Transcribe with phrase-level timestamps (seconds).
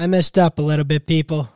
[0.00, 1.50] I messed up a little bit, people.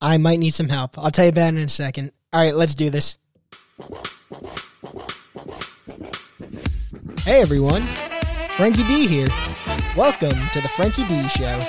[0.00, 0.98] I might need some help.
[0.98, 2.10] I'll tell you about it in a second.
[2.32, 3.18] All right, let's do this.
[7.20, 7.86] Hey, everyone.
[8.56, 9.28] Frankie D here.
[9.96, 11.60] Welcome to the Frankie D Show.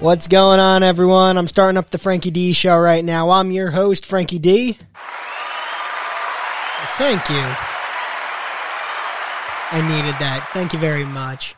[0.00, 1.36] What's going on, everyone?
[1.36, 3.30] I'm starting up the Frankie D show right now.
[3.30, 4.78] I'm your host, Frankie D.
[6.96, 7.44] Thank you.
[9.72, 10.48] I needed that.
[10.52, 11.56] Thank you very much.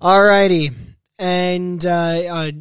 [0.00, 0.74] Alrighty.
[1.18, 2.52] And uh, uh,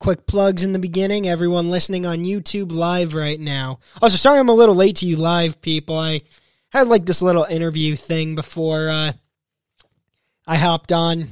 [0.00, 1.28] quick plugs in the beginning.
[1.28, 3.80] Everyone listening on YouTube live right now.
[4.00, 5.98] Also, sorry I'm a little late to you live people.
[5.98, 6.22] I
[6.70, 9.12] had like this little interview thing before uh,
[10.46, 11.28] I hopped on.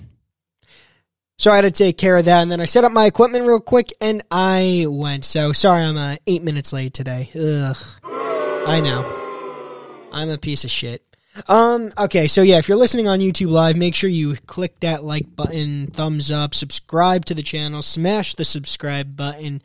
[1.45, 3.45] So I had to take care of that, and then I set up my equipment
[3.45, 5.27] real quick, and I went.
[5.27, 7.29] So sorry, I'm uh, eight minutes late today.
[7.39, 10.09] Ugh, I know.
[10.11, 11.05] I'm a piece of shit.
[11.47, 11.93] Um.
[11.99, 12.29] Okay.
[12.29, 15.89] So yeah, if you're listening on YouTube Live, make sure you click that like button,
[15.89, 19.61] thumbs up, subscribe to the channel, smash the subscribe button,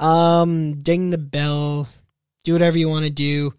[0.00, 1.88] um, ding the bell,
[2.42, 3.54] do whatever you want to do.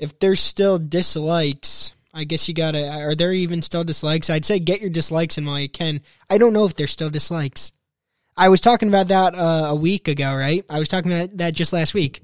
[0.00, 2.88] If there's still dislikes, I guess you gotta.
[2.88, 4.30] Are there even still dislikes?
[4.30, 6.00] I'd say get your dislikes in while you can.
[6.30, 7.72] I don't know if there's still dislikes.
[8.38, 10.64] I was talking about that uh, a week ago, right?
[10.70, 12.22] I was talking about that just last week,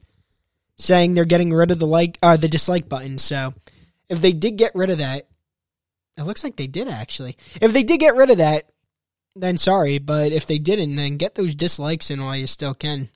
[0.78, 3.18] saying they're getting rid of the like, uh, the dislike button.
[3.18, 3.52] So,
[4.08, 5.28] if they did get rid of that,
[6.16, 7.36] it looks like they did actually.
[7.60, 8.70] If they did get rid of that,
[9.36, 13.10] then sorry, but if they didn't, then get those dislikes in while you still can.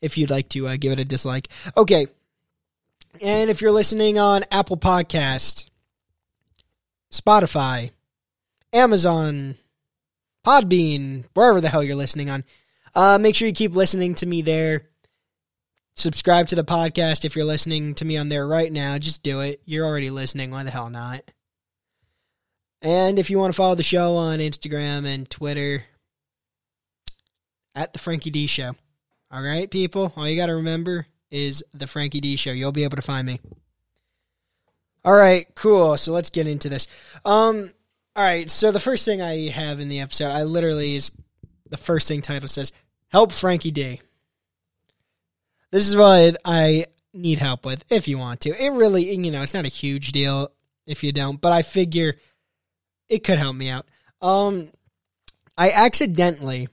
[0.00, 2.06] If you'd like to uh, give it a dislike, okay.
[3.20, 5.70] And if you're listening on Apple Podcast,
[7.12, 7.90] Spotify,
[8.72, 9.56] Amazon,
[10.44, 12.44] Podbean, wherever the hell you're listening on,
[12.94, 14.88] uh, make sure you keep listening to me there.
[15.94, 18.98] Subscribe to the podcast if you're listening to me on there right now.
[18.98, 19.60] Just do it.
[19.64, 20.50] You're already listening.
[20.50, 21.22] Why the hell not?
[22.82, 25.84] And if you want to follow the show on Instagram and Twitter,
[27.74, 28.72] at the Frankie D Show.
[29.30, 30.12] All right, people.
[30.16, 32.52] All you got to remember is the Frankie D Show.
[32.52, 33.40] You'll be able to find me.
[35.04, 35.96] All right, cool.
[35.96, 36.86] So let's get into this.
[37.24, 37.72] Um,
[38.14, 38.48] all right.
[38.48, 41.10] So the first thing I have in the episode, I literally is
[41.68, 42.72] the first thing title says,
[43.08, 44.00] "Help Frankie D."
[45.72, 47.84] This is what I need help with.
[47.90, 50.52] If you want to, it really, you know, it's not a huge deal
[50.86, 52.14] if you don't, but I figure
[53.08, 53.86] it could help me out.
[54.22, 54.70] Um,
[55.58, 56.68] I accidentally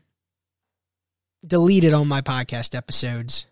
[1.45, 3.47] deleted all my podcast episodes.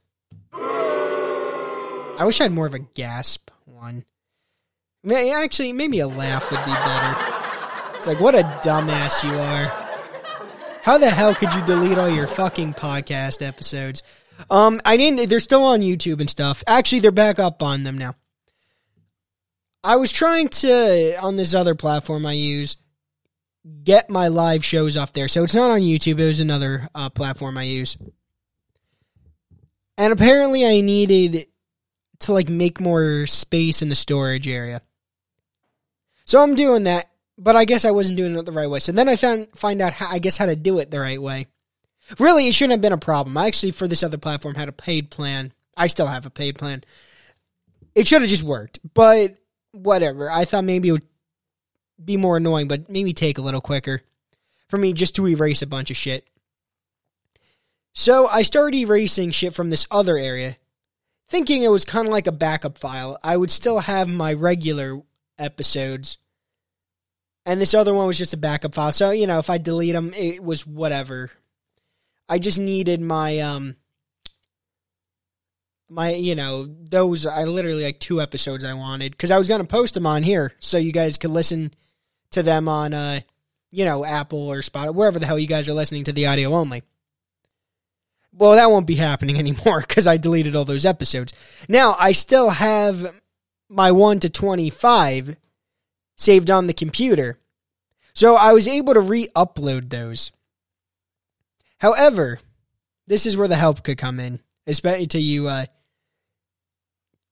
[2.20, 4.04] I wish I had more of a gasp one.
[5.10, 7.98] Actually, maybe a laugh would be better.
[7.98, 9.68] It's like, what a dumbass you are.
[10.84, 14.04] How the hell could you delete all your fucking podcast episodes?
[14.50, 15.30] Um, I didn't.
[15.30, 16.62] They're still on YouTube and stuff.
[16.68, 18.16] Actually, they're back up on them now.
[19.82, 22.76] I was trying to on this other platform I use
[23.84, 26.20] get my live shows off there, so it's not on YouTube.
[26.20, 27.98] It was another uh, platform I use,
[29.98, 31.49] and apparently I needed
[32.22, 34.82] to like make more space in the storage area.
[36.26, 38.80] So I'm doing that, but I guess I wasn't doing it the right way.
[38.80, 41.22] So then I found find out how I guess how to do it the right
[41.22, 41.48] way.
[42.18, 43.38] Really, it shouldn't have been a problem.
[43.38, 45.54] I actually for this other platform had a paid plan.
[45.78, 46.84] I still have a paid plan.
[47.96, 49.36] It should have just worked, but
[49.72, 50.30] whatever.
[50.30, 51.06] I thought maybe it would
[52.04, 54.02] be more annoying, but maybe take a little quicker
[54.68, 56.28] for me just to erase a bunch of shit.
[57.94, 60.58] So I started erasing shit from this other area,
[61.30, 63.20] thinking it was kind of like a backup file.
[63.24, 65.02] I would still have my regular
[65.38, 66.18] episodes,
[67.46, 68.92] and this other one was just a backup file.
[68.92, 71.32] So you know, if I delete them, it was whatever.
[72.28, 73.76] I just needed my um
[75.90, 79.64] my you know those I literally like two episodes I wanted because I was gonna
[79.64, 81.74] post them on here so you guys could listen
[82.32, 83.22] to them on uh
[83.72, 86.54] you know Apple or Spotify wherever the hell you guys are listening to the audio
[86.54, 86.84] only.
[88.32, 91.34] Well, that won't be happening anymore because I deleted all those episodes.
[91.68, 93.16] Now I still have
[93.70, 95.38] my one to twenty five
[96.18, 97.40] saved on the computer,
[98.14, 100.32] so I was able to re-upload those.
[101.80, 102.40] However,
[103.08, 105.66] this is where the help could come in, especially to you, uh,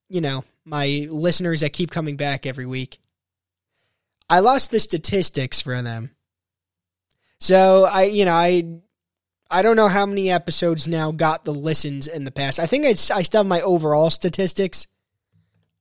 [0.10, 3.00] you know, my listeners that keep coming back every week.
[4.30, 6.12] I lost the statistics for them.
[7.40, 8.80] So I, you know, I,
[9.50, 12.60] I don't know how many episodes now got the listens in the past.
[12.60, 14.88] I think I, I still have my overall statistics.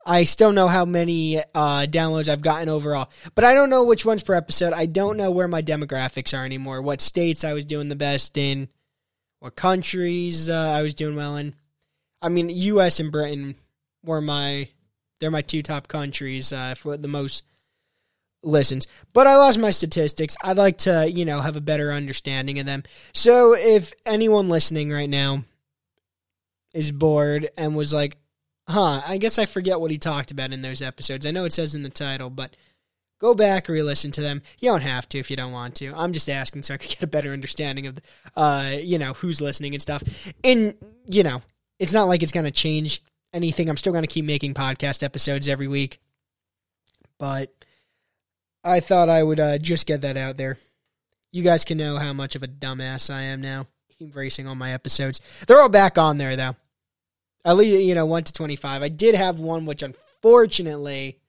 [0.04, 4.06] I still know how many uh, downloads I've gotten overall, but I don't know which
[4.06, 4.72] ones per episode.
[4.72, 6.80] I don't know where my demographics are anymore.
[6.80, 8.68] What states I was doing the best in,
[9.40, 11.56] what countries uh, I was doing well in.
[12.22, 13.00] I mean, U.S.
[13.00, 13.56] and Britain
[14.04, 14.69] were my
[15.19, 17.42] they're my two top countries uh, for the most
[18.46, 18.87] listens.
[19.12, 20.37] But I lost my statistics.
[20.43, 22.84] I'd like to, you know, have a better understanding of them.
[23.12, 25.44] So if anyone listening right now
[26.72, 28.16] is bored and was like,
[28.69, 31.26] huh, I guess I forget what he talked about in those episodes.
[31.26, 32.56] I know it says in the title, but
[33.19, 34.43] go back re listen to them.
[34.58, 35.93] You don't have to if you don't want to.
[35.94, 37.98] I'm just asking so I can get a better understanding of,
[38.37, 40.02] uh, you know, who's listening and stuff.
[40.44, 40.75] And,
[41.06, 41.43] you know,
[41.78, 43.02] it's not like it's to change
[43.32, 43.69] anything.
[43.69, 46.00] I'm still to keep making podcast episodes every week.
[47.19, 47.52] But
[48.66, 50.58] I thought I would uh, just get that out there.
[51.30, 53.68] You guys can know how much of a dumbass I am now,
[54.00, 55.20] embracing all my episodes.
[55.46, 56.56] They're all back on there, though.
[57.44, 58.82] At least, you know, 1 to 25.
[58.82, 61.20] I did have one, which unfortunately,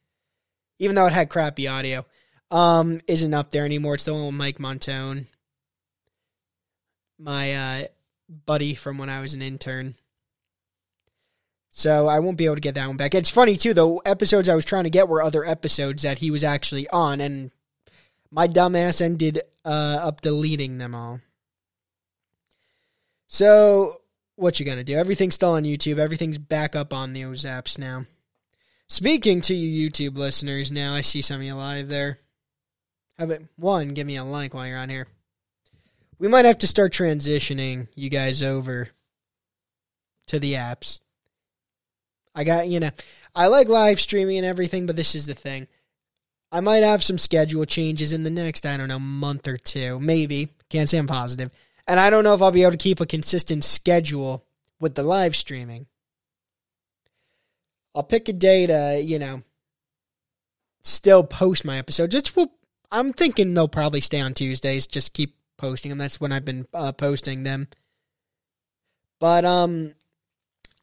[0.79, 2.05] even though it had crappy audio,
[2.49, 3.95] um, isn't up there anymore.
[3.95, 5.27] It's the one with Mike Montone,
[7.19, 7.83] my uh,
[8.47, 9.93] buddy from when I was an intern.
[11.77, 13.13] So I won't be able to get that one back.
[13.13, 16.31] It's funny too, the episodes I was trying to get were other episodes that he
[16.31, 17.51] was actually on, and
[18.31, 21.19] my dumbass ended uh, up deleting them all.
[23.27, 24.01] So
[24.37, 24.95] what you gonna do?
[24.95, 25.99] Everything's still on YouTube.
[25.99, 28.05] Everything's back up on those apps now.
[28.87, 32.17] Speaking to you YouTube listeners, now I see some of you live there.
[33.19, 33.89] How about one?
[33.89, 35.05] Give me a like while you're on here.
[36.17, 38.89] We might have to start transitioning you guys over
[40.25, 41.01] to the apps.
[42.37, 42.91] I got, you know,
[43.35, 45.67] I like live streaming and everything, but this is the thing.
[46.51, 49.99] I might have some schedule changes in the next, I don't know, month or two.
[49.99, 50.49] Maybe.
[50.69, 51.49] Can't say I'm positive.
[51.87, 54.45] And I don't know if I'll be able to keep a consistent schedule
[54.79, 55.87] with the live streaming.
[57.95, 59.41] I'll pick a day to, you know,
[60.83, 62.13] still post my episodes.
[62.13, 62.51] It's, well,
[62.91, 64.85] I'm thinking they'll probably stay on Tuesdays.
[64.85, 65.97] Just keep posting them.
[65.97, 67.67] That's when I've been uh, posting them.
[69.19, 69.95] But um,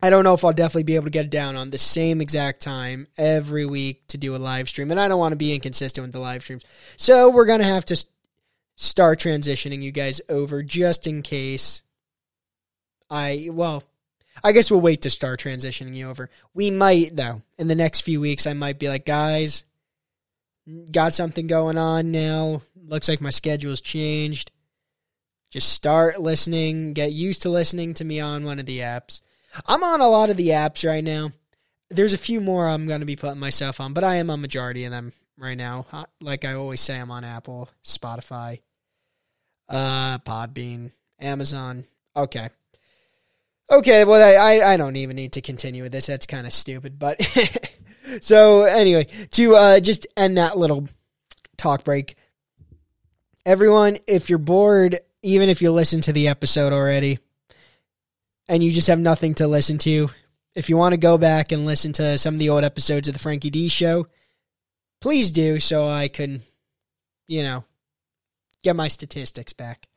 [0.05, 2.61] I don't know if I'll definitely be able to get down on the same exact
[2.61, 4.91] time every week to do a live stream.
[4.91, 6.63] And I don't want to be inconsistent with the live streams.
[6.99, 8.05] So we're going to have to
[8.77, 11.81] start transitioning you guys over just in case
[13.09, 13.83] I, well,
[14.45, 16.29] I guess we'll wait to start transitioning you over.
[16.53, 19.65] We might, though, in the next few weeks, I might be like, guys,
[20.91, 22.61] got something going on now.
[22.77, 24.51] Looks like my schedule's changed.
[25.51, 29.23] Just start listening, get used to listening to me on one of the apps.
[29.67, 31.33] I'm on a lot of the apps right now.
[31.91, 34.37] There's a few more I'm going to be putting myself on, but I am a
[34.37, 35.87] majority of them right now.
[36.21, 38.61] Like I always say, I'm on Apple, Spotify,
[39.69, 41.85] uh, Podbean, Amazon.
[42.17, 42.49] Okay.
[43.71, 46.07] Okay, well, I, I don't even need to continue with this.
[46.07, 46.99] That's kind of stupid.
[46.99, 47.23] But
[48.21, 50.89] so, anyway, to uh, just end that little
[51.57, 52.17] talk break,
[53.47, 57.19] everyone, if you're bored, even if you listen to the episode already,
[58.49, 60.09] and you just have nothing to listen to,
[60.55, 63.15] if you want to go back and listen to some of the old episodes of
[63.15, 64.07] the Frankie D show,
[65.01, 66.43] please do so I can,
[67.27, 67.65] you know,
[68.63, 69.89] get my statistics back.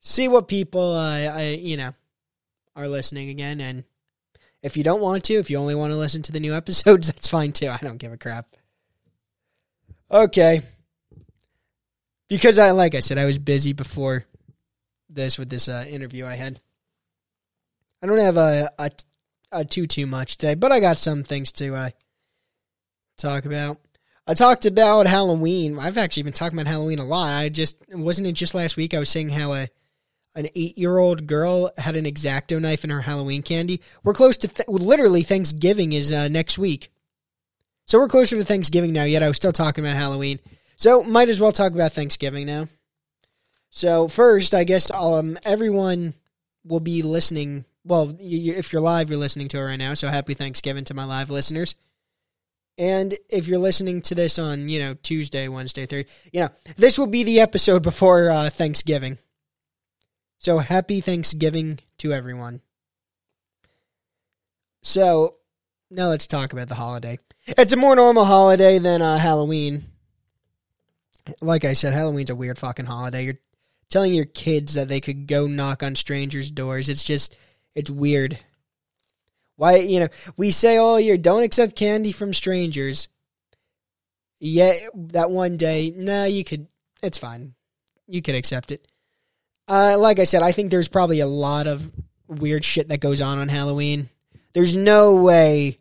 [0.00, 1.92] See what people, uh, I, you know,
[2.76, 3.60] are listening again.
[3.60, 3.84] And
[4.62, 7.08] if you don't want to, if you only want to listen to the new episodes,
[7.08, 7.68] that's fine too.
[7.68, 8.46] I don't give a crap.
[10.10, 10.62] Okay.
[12.28, 14.24] Because I, like I said, I was busy before
[15.08, 16.60] this with this uh, interview I had.
[18.04, 18.90] I don't have a, a,
[19.50, 21.90] a too too much today, but I got some things to uh,
[23.16, 23.78] talk about.
[24.26, 25.78] I talked about Halloween.
[25.78, 27.32] I've actually been talking about Halloween a lot.
[27.32, 29.68] I just wasn't it just last week I was saying how a
[30.34, 33.80] an eight year old girl had an exacto knife in her Halloween candy.
[34.02, 36.92] We're close to th- literally Thanksgiving is uh, next week,
[37.86, 39.04] so we're closer to Thanksgiving now.
[39.04, 40.40] Yet I was still talking about Halloween,
[40.76, 42.68] so might as well talk about Thanksgiving now.
[43.70, 46.12] So first, I guess um everyone
[46.66, 49.94] will be listening well, you, if you're live, you're listening to it right now.
[49.94, 51.76] So happy Thanksgiving to my live listeners.
[52.76, 56.98] And if you're listening to this on, you know, Tuesday, Wednesday, Thursday, you know, this
[56.98, 59.18] will be the episode before uh, Thanksgiving.
[60.38, 62.62] So happy Thanksgiving to everyone.
[64.82, 65.36] So
[65.90, 67.18] now let's talk about the holiday.
[67.46, 69.84] It's a more normal holiday than uh, Halloween.
[71.40, 73.24] Like I said, Halloween's a weird fucking holiday.
[73.24, 73.38] You're
[73.88, 76.88] telling your kids that they could go knock on strangers' doors.
[76.88, 77.36] It's just
[77.74, 78.38] it's weird.
[79.56, 83.08] Why, you know, we say all year, don't accept candy from strangers.
[84.40, 86.66] Yet that one day, nah, you could,
[87.02, 87.54] it's fine.
[88.06, 88.86] You could accept it.
[89.68, 91.90] Uh, like I said, I think there's probably a lot of
[92.26, 94.08] weird shit that goes on on Halloween.
[94.52, 95.78] There's no way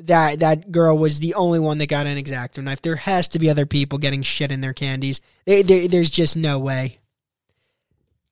[0.00, 2.82] that that girl was the only one that got an exacto knife.
[2.82, 5.20] There has to be other people getting shit in their candies.
[5.44, 6.98] They, they, there's just no way.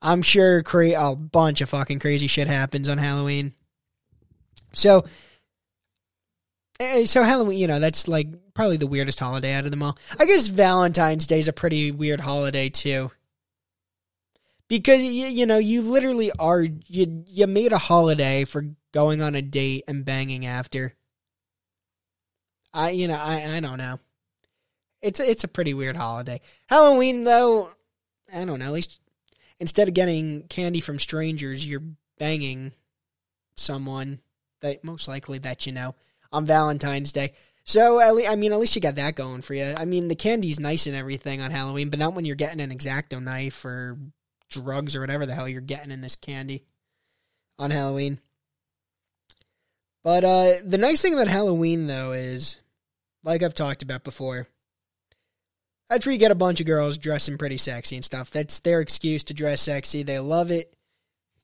[0.02, 3.54] I'm sure cra- a bunch of fucking crazy shit happens on Halloween.
[4.72, 5.04] So,
[6.78, 9.98] eh, so Halloween, you know, that's like probably the weirdest holiday out of them all.
[10.18, 13.10] I guess Valentine's Day is a pretty weird holiday too.
[14.68, 19.34] Because you, you know, you literally are you you made a holiday for going on
[19.34, 20.94] a date and banging after.
[22.72, 23.98] I you know, I I don't know.
[25.02, 26.40] It's it's a pretty weird holiday.
[26.68, 27.70] Halloween though,
[28.32, 29.00] I don't know, at least
[29.60, 31.82] instead of getting candy from strangers, you're
[32.18, 32.72] banging
[33.56, 34.20] someone
[34.60, 35.94] that most likely that you know
[36.32, 37.34] on Valentine's Day.
[37.64, 39.74] So at least, I mean, at least you got that going for you.
[39.76, 42.70] I mean, the candy's nice and everything on Halloween, but not when you're getting an
[42.70, 43.98] exacto knife or
[44.48, 46.64] drugs or whatever the hell you're getting in this candy
[47.58, 48.20] on Halloween.
[50.02, 52.58] But uh, the nice thing about Halloween, though, is
[53.22, 54.46] like I've talked about before.
[55.90, 58.30] That's where you get a bunch of girls dressing pretty sexy and stuff.
[58.30, 60.04] That's their excuse to dress sexy.
[60.04, 60.72] They love it.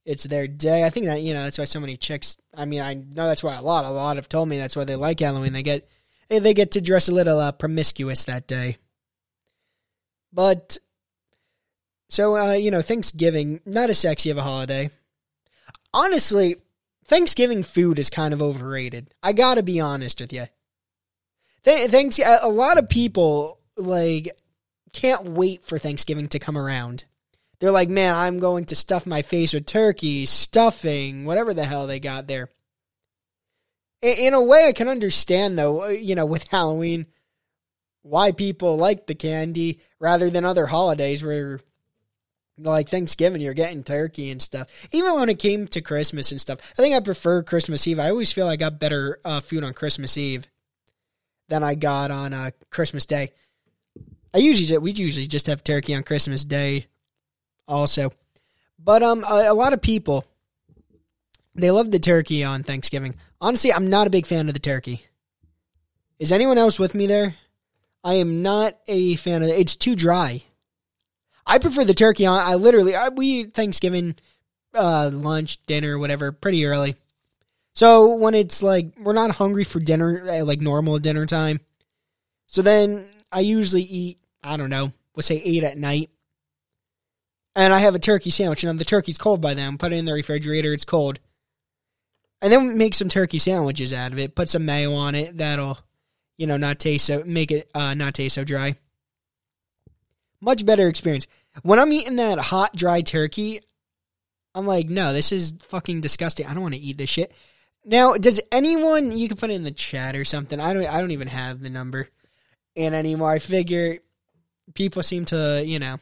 [0.05, 0.85] It's their day.
[0.85, 2.39] I think that you know that's why so many chicks.
[2.57, 4.85] I mean, I know that's why a lot, a lot have told me that's why
[4.85, 5.53] they like Halloween.
[5.53, 5.89] They get
[6.29, 8.77] they get to dress a little uh, promiscuous that day.
[10.33, 10.79] But
[12.09, 14.91] so uh, you know, Thanksgiving not as sexy of a holiday.
[15.93, 16.55] Honestly,
[17.07, 19.13] Thanksgiving food is kind of overrated.
[19.25, 20.47] I gotta be honest with you.
[21.65, 22.21] Th- thanks.
[22.21, 24.31] A lot of people like
[24.93, 27.05] can't wait for Thanksgiving to come around.
[27.59, 31.87] They're like, man, I'm going to stuff my face with turkey, stuffing, whatever the hell
[31.87, 32.51] they got there.
[34.03, 37.07] In a way, I can understand though, uh, you know, with Halloween,
[38.03, 41.59] why people like the candy rather than other holidays where
[42.59, 44.69] like Thanksgiving, you're getting turkey and stuff.
[44.93, 47.99] Even when it came to Christmas and stuff, I think I prefer Christmas Eve.
[47.99, 50.47] I always feel I got better uh, food on Christmas Eve
[51.49, 53.33] than I got on uh, Christmas Day.
[54.35, 56.87] I usually we usually just have turkey on Christmas Day,
[57.67, 58.13] also,
[58.79, 60.25] but um a, a lot of people
[61.55, 63.15] they love the turkey on Thanksgiving.
[63.41, 65.07] Honestly, I'm not a big fan of the turkey.
[66.19, 67.37] Is anyone else with me there?
[68.05, 69.59] I am not a fan of it.
[69.59, 70.43] It's too dry.
[71.47, 72.39] I prefer the turkey on.
[72.39, 74.17] I literally I, we eat Thanksgiving
[74.75, 76.95] uh, lunch, dinner, whatever, pretty early.
[77.75, 81.61] So when it's like we're not hungry for dinner, uh, like normal dinner time.
[82.47, 84.19] So then I usually eat.
[84.43, 84.93] I don't know.
[85.15, 86.11] Let's say eight at night,
[87.55, 88.65] and I have a turkey sandwich.
[88.65, 89.79] And the turkey's cold by then.
[89.79, 90.73] Put it in the refrigerator.
[90.73, 91.19] It's cold,
[92.41, 94.35] and then make some turkey sandwiches out of it.
[94.35, 95.39] Put some mayo on it.
[95.39, 95.79] That'll,
[96.37, 98.75] you know, not taste so make it uh, not taste so dry.
[100.41, 101.27] Much better experience.
[101.63, 103.61] When I'm eating that hot, dry turkey,
[104.55, 106.47] I'm like, no, this is fucking disgusting.
[106.47, 107.33] I don't want to eat this shit.
[107.85, 110.59] Now, does anyone you can put it in the chat or something?
[110.61, 112.09] I don't I don't even have the number
[112.77, 113.31] in anymore.
[113.31, 113.99] I figure
[114.75, 115.97] people seem to, you know,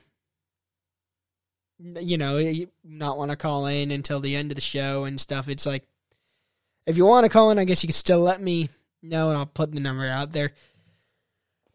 [1.78, 2.38] you know,
[2.84, 5.48] not want to call in until the end of the show and stuff.
[5.48, 5.84] It's like
[6.86, 8.68] if you want to call in, I guess you can still let me
[9.02, 10.52] know and I'll put the number out there.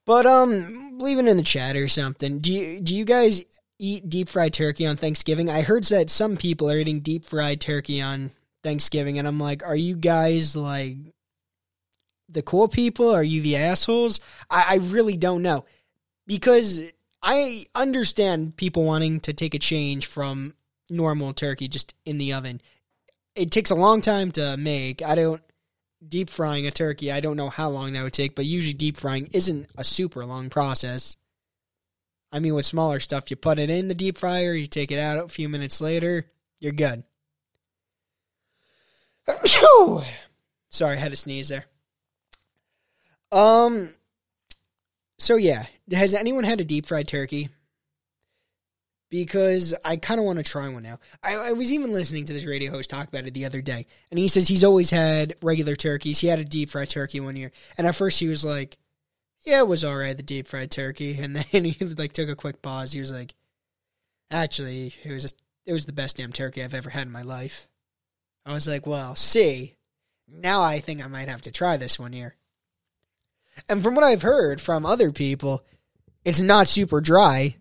[0.05, 2.39] But um, leave it in the chat or something.
[2.39, 3.43] Do you do you guys
[3.77, 5.49] eat deep fried turkey on Thanksgiving?
[5.49, 8.31] I heard that some people are eating deep fried turkey on
[8.63, 10.97] Thanksgiving, and I'm like, are you guys like
[12.29, 13.09] the cool people?
[13.09, 14.19] Are you the assholes?
[14.49, 15.65] I, I really don't know
[16.27, 16.81] because
[17.21, 20.53] I understand people wanting to take a change from
[20.89, 22.61] normal turkey just in the oven.
[23.35, 25.01] It takes a long time to make.
[25.01, 25.41] I don't
[26.07, 27.11] deep frying a turkey.
[27.11, 30.25] I don't know how long that would take, but usually deep frying isn't a super
[30.25, 31.15] long process.
[32.31, 34.99] I mean, with smaller stuff, you put it in the deep fryer, you take it
[34.99, 36.25] out a few minutes later,
[36.59, 37.03] you're good.
[40.69, 41.65] Sorry, I had a sneeze there.
[43.31, 43.89] Um,
[45.17, 47.49] so yeah, has anyone had a deep fried turkey?
[49.09, 50.99] because I kind of want to try one now.
[51.23, 53.85] I, I, was even listening to this radio host talk about it the other day,
[54.11, 56.19] and he says he's always had regular turkeys.
[56.19, 58.77] He had a deep fried turkey one year, and at first he was like,
[59.41, 62.35] "Yeah, it was all right, the deep fried turkey," and then he like took a
[62.35, 62.91] quick pause.
[62.91, 63.33] He was like,
[64.31, 67.23] "Actually, it was just, it was the best damn turkey I've ever had in my
[67.23, 67.67] life."
[68.45, 69.75] I was like, "Well, see,
[70.27, 72.35] now I think I might have to try this one here."
[73.67, 75.63] And from what I've heard from other people,
[76.23, 77.55] it's not super dry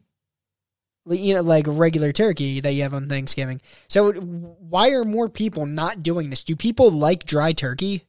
[1.11, 3.61] you know, like regular turkey that you have on Thanksgiving.
[3.89, 6.45] So why are more people not doing this?
[6.45, 8.05] Do people like dry turkey?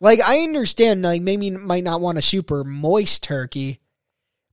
[0.00, 3.80] Like I understand, like maybe might not want a super moist turkey,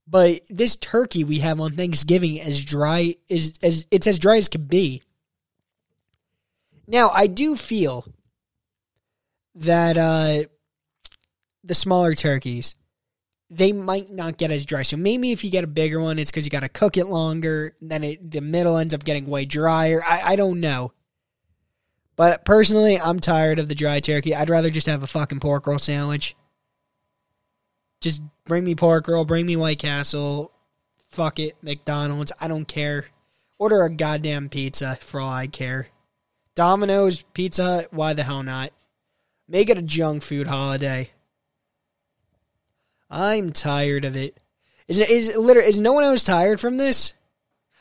[0.06, 4.48] but this turkey we have on Thanksgiving is dry is as it's as dry as
[4.48, 5.02] can be.
[6.86, 8.06] Now I do feel
[9.54, 10.48] that uh,
[11.64, 12.74] the smaller turkeys
[13.52, 14.80] they might not get as dry.
[14.80, 17.04] So maybe if you get a bigger one, it's because you got to cook it
[17.04, 17.76] longer.
[17.82, 20.02] Then it, the middle ends up getting way drier.
[20.02, 20.92] I, I don't know.
[22.16, 24.34] But personally, I'm tired of the dry turkey.
[24.34, 26.34] I'd rather just have a fucking pork roll sandwich.
[28.00, 30.50] Just bring me pork roll, bring me White Castle.
[31.10, 32.32] Fuck it, McDonald's.
[32.40, 33.06] I don't care.
[33.58, 35.88] Order a goddamn pizza for all I care.
[36.54, 38.72] Domino's, Pizza Hut, why the hell not?
[39.46, 41.10] Make it a junk food holiday.
[43.12, 44.38] I'm tired of it.
[44.88, 47.12] Is is literally is no one else tired from this?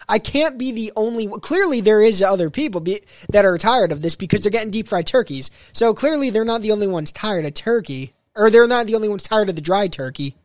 [0.09, 1.27] I can't be the only.
[1.27, 4.87] Clearly, there is other people be, that are tired of this because they're getting deep
[4.87, 5.49] fried turkeys.
[5.71, 9.07] So clearly, they're not the only ones tired of turkey, or they're not the only
[9.07, 10.35] ones tired of the dry turkey.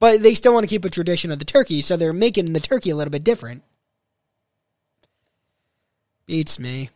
[0.00, 2.60] But they still want to keep a tradition of the turkey, so they're making the
[2.60, 3.62] turkey a little bit different.
[6.26, 6.90] Beats me.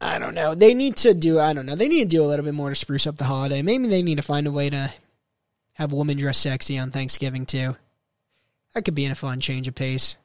[0.00, 0.54] I don't know.
[0.54, 1.40] They need to do.
[1.40, 1.74] I don't know.
[1.74, 3.62] They need to do a little bit more to spruce up the holiday.
[3.62, 4.92] Maybe they need to find a way to
[5.74, 7.76] have women dress sexy on Thanksgiving too.
[8.74, 10.16] That could be in a fun change of pace.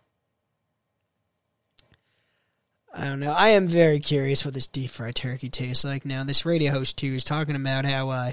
[2.94, 3.32] I don't know.
[3.32, 6.26] I am very curious what this deep fried turkey tastes like now.
[6.26, 8.32] This radio host too is talking about how uh,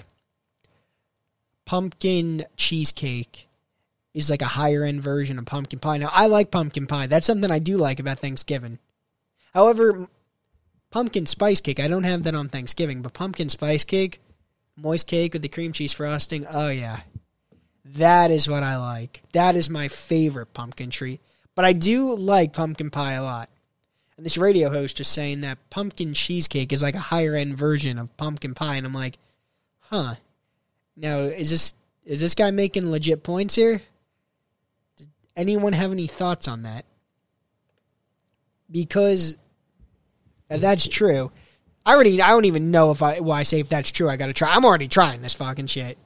[1.64, 3.46] pumpkin cheesecake
[4.14, 5.98] is like a higher end version of pumpkin pie.
[5.98, 7.06] Now I like pumpkin pie.
[7.06, 8.80] That's something I do like about Thanksgiving.
[9.54, 10.08] However,
[10.90, 11.80] pumpkin spice cake.
[11.80, 14.20] I don't have that on Thanksgiving, but pumpkin spice cake,
[14.76, 16.46] moist cake with the cream cheese frosting.
[16.50, 17.00] Oh yeah,
[17.84, 19.22] that is what I like.
[19.32, 21.20] That is my favorite pumpkin treat.
[21.54, 23.48] But I do like pumpkin pie a lot.
[24.16, 27.98] And this radio host is saying that pumpkin cheesecake is like a higher end version
[27.98, 29.18] of pumpkin pie, and I'm like,
[29.80, 30.14] huh.
[30.96, 33.82] Now is this is this guy making legit points here?
[34.96, 36.84] Does anyone have any thoughts on that?
[38.70, 39.36] Because
[40.48, 41.30] that's true,
[41.84, 44.10] I already I don't even know if I why I say if that's true.
[44.10, 44.54] I got to try.
[44.54, 45.96] I'm already trying this fucking shit.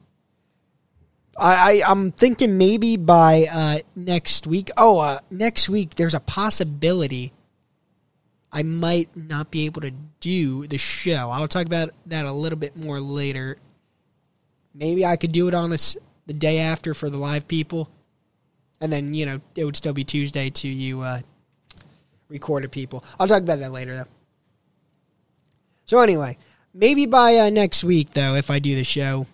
[1.37, 4.69] I, I am thinking maybe by uh, next week.
[4.77, 7.33] Oh, uh, next week there's a possibility
[8.51, 11.31] I might not be able to do the show.
[11.31, 13.57] I'll talk about that a little bit more later.
[14.75, 15.77] Maybe I could do it on a,
[16.27, 17.89] the day after for the live people,
[18.79, 21.21] and then you know it would still be Tuesday to you uh,
[22.29, 23.03] recorded people.
[23.19, 24.12] I'll talk about that later though.
[25.85, 26.37] So anyway,
[26.73, 29.27] maybe by uh, next week though, if I do the show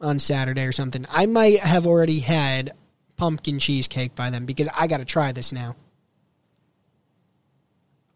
[0.00, 2.72] on Saturday or something, I might have already had
[3.16, 5.76] pumpkin cheesecake by then because I got to try this now.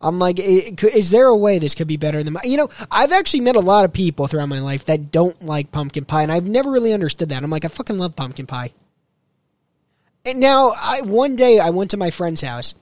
[0.03, 2.41] I'm like, is there a way this could be better than my?
[2.43, 5.73] You know, I've actually met a lot of people throughout my life that don't like
[5.73, 7.43] pumpkin pie, and I've never really understood that.
[7.43, 8.73] I'm like, I fucking love pumpkin pie.
[10.25, 12.75] And now, I one day I went to my friend's house,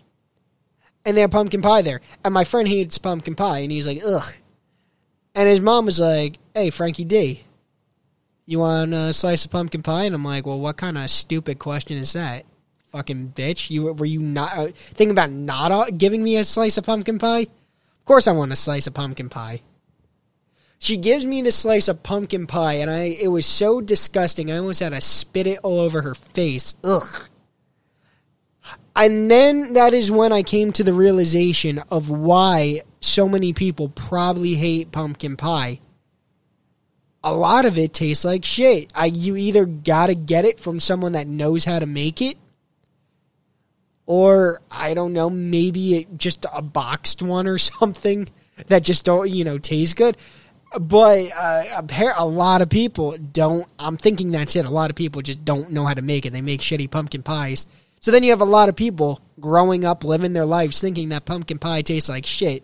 [1.05, 4.01] and they had pumpkin pie there, and my friend hates pumpkin pie, and he's like,
[4.07, 4.33] ugh.
[5.35, 7.45] And his mom was like, "Hey, Frankie D,
[8.47, 11.59] you want a slice of pumpkin pie?" And I'm like, "Well, what kind of stupid
[11.59, 12.45] question is that,
[12.87, 13.71] fucking bitch?
[13.71, 17.19] You were you not uh, thinking about not uh, giving me a slice of pumpkin
[17.19, 17.43] pie?
[17.43, 19.63] Of course, I want a slice of pumpkin pie."
[20.81, 24.51] She gives me the slice of pumpkin pie, and I it was so disgusting.
[24.51, 26.75] I almost had to spit it all over her face.
[26.85, 27.29] Ugh.
[28.95, 33.89] And then that is when I came to the realization of why so many people
[33.89, 35.81] probably hate pumpkin pie.
[37.23, 38.91] A lot of it tastes like shit.
[38.95, 42.37] I you either gotta get it from someone that knows how to make it,
[44.07, 48.29] or I don't know, maybe it, just a boxed one or something
[48.67, 50.17] that just don't you know taste good.
[50.79, 51.83] But uh,
[52.17, 53.67] a lot of people don't.
[53.79, 54.67] I'm thinking that's it.
[54.67, 56.33] A lot of people just don't know how to make it.
[56.33, 57.67] They make shitty pumpkin pies.
[58.01, 61.25] So then you have a lot of people growing up, living their lives, thinking that
[61.25, 62.63] pumpkin pie tastes like shit.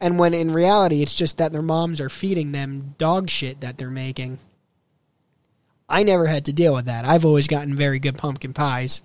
[0.00, 3.76] And when in reality, it's just that their moms are feeding them dog shit that
[3.76, 4.38] they're making.
[5.88, 7.04] I never had to deal with that.
[7.04, 9.02] I've always gotten very good pumpkin pies.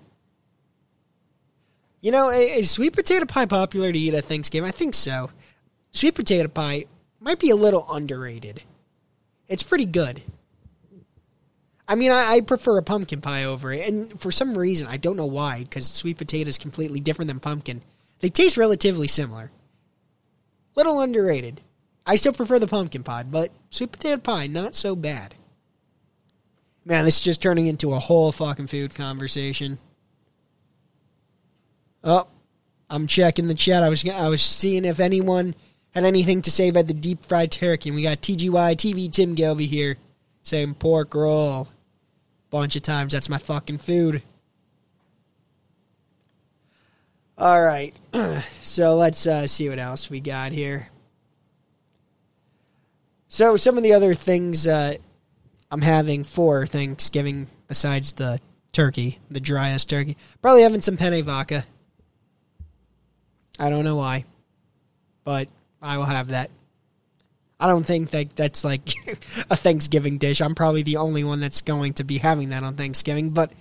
[2.00, 4.68] You know, is sweet potato pie popular to eat at Thanksgiving?
[4.68, 5.30] I think so.
[5.90, 6.84] Sweet potato pie
[7.20, 8.62] might be a little underrated.
[9.48, 10.22] It's pretty good.
[11.88, 14.96] I mean, I, I, prefer a pumpkin pie over it, and for some reason, I
[14.96, 17.82] don't know why, because sweet potato is completely different than pumpkin.
[18.20, 19.52] They taste relatively similar.
[20.76, 21.62] Little underrated.
[22.06, 25.34] I still prefer the pumpkin pie, but sweet potato pie, not so bad.
[26.84, 29.78] Man, this is just turning into a whole fucking food conversation.
[32.04, 32.28] Oh,
[32.88, 33.82] I'm checking the chat.
[33.82, 35.56] I was I was seeing if anyone
[35.90, 37.88] had anything to say about the deep fried turkey.
[37.88, 39.96] And we got TGY TV Tim Gilby here
[40.44, 41.68] saying pork roll.
[42.50, 43.12] Bunch of times.
[43.12, 44.22] That's my fucking food.
[47.38, 47.94] All right.
[48.62, 50.88] so let's uh, see what else we got here.
[53.28, 54.96] So some of the other things uh,
[55.70, 58.40] I'm having for Thanksgiving besides the
[58.72, 60.16] turkey, the driest turkey.
[60.40, 61.66] Probably having some penne vodka.
[63.58, 64.24] I don't know why,
[65.24, 65.48] but
[65.82, 66.50] I will have that.
[67.58, 68.92] I don't think that that's like
[69.50, 70.40] a Thanksgiving dish.
[70.40, 73.30] I'm probably the only one that's going to be having that on Thanksgiving.
[73.30, 73.52] But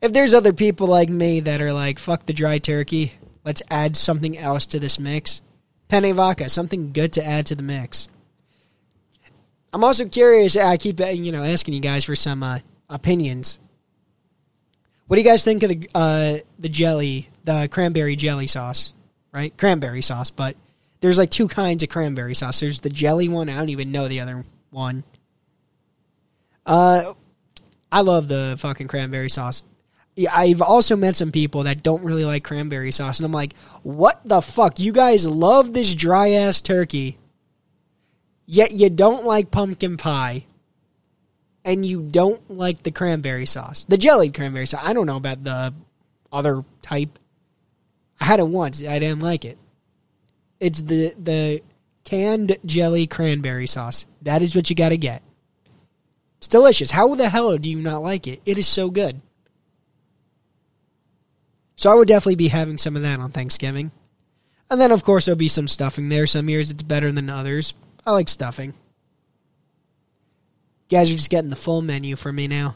[0.00, 3.96] if there's other people like me that are like, fuck the dry turkey, let's add
[3.96, 5.42] something else to this mix.
[5.88, 8.08] Penne vodka, something good to add to the mix.
[9.72, 10.56] I'm also curious.
[10.56, 12.58] I keep you know asking you guys for some uh,
[12.88, 13.60] opinions.
[15.06, 18.92] What do you guys think of the uh, the jelly, the cranberry jelly sauce?
[19.32, 20.56] Right, cranberry sauce, but
[21.00, 22.60] there's like two kinds of cranberry sauce.
[22.60, 23.48] There's the jelly one.
[23.48, 25.04] I don't even know the other one.
[26.64, 27.14] Uh,
[27.92, 29.62] I love the fucking cranberry sauce.
[30.26, 34.20] I've also met some people that don't really like cranberry sauce, and I'm like, what
[34.24, 34.80] the fuck?
[34.80, 37.18] You guys love this dry ass turkey,
[38.46, 40.46] yet you don't like pumpkin pie,
[41.64, 44.82] and you don't like the cranberry sauce, the jellied cranberry sauce.
[44.84, 45.72] I don't know about the
[46.32, 47.18] other type.
[48.20, 48.82] I had it once.
[48.84, 49.58] I didn't like it.
[50.58, 51.62] It's the the
[52.04, 54.06] canned jelly cranberry sauce.
[54.22, 55.22] That is what you got to get.
[56.38, 56.90] It's delicious.
[56.90, 58.40] How the hell do you not like it?
[58.46, 59.20] It is so good.
[61.78, 63.92] So I would definitely be having some of that on Thanksgiving.
[64.68, 66.26] And then, of course, there'll be some stuffing there.
[66.26, 67.72] Some years it's better than others.
[68.04, 68.74] I like stuffing.
[70.90, 72.74] You guys are just getting the full menu for me now.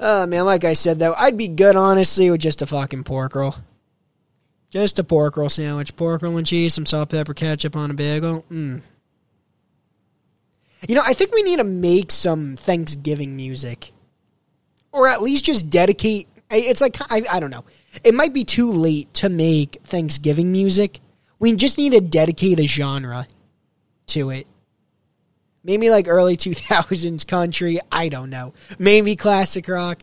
[0.00, 3.36] Oh, man, like I said, though, I'd be good, honestly, with just a fucking pork
[3.36, 3.54] roll.
[4.70, 5.94] Just a pork roll sandwich.
[5.94, 8.44] Pork roll and cheese, some salt, pepper, ketchup on a bagel.
[8.50, 8.80] Mm.
[10.88, 13.92] You know, I think we need to make some Thanksgiving music.
[14.92, 16.28] Or at least just dedicate.
[16.50, 17.64] It's like, I, I don't know.
[18.04, 21.00] It might be too late to make Thanksgiving music.
[21.38, 23.26] We just need to dedicate a genre
[24.08, 24.46] to it.
[25.62, 27.78] Maybe like early 2000s country.
[27.92, 28.54] I don't know.
[28.78, 29.98] Maybe classic rock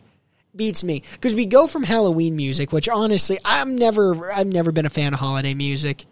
[0.54, 4.86] beats me because we go from Halloween music, which honestly I'm never I've never been
[4.86, 6.04] a fan of holiday music.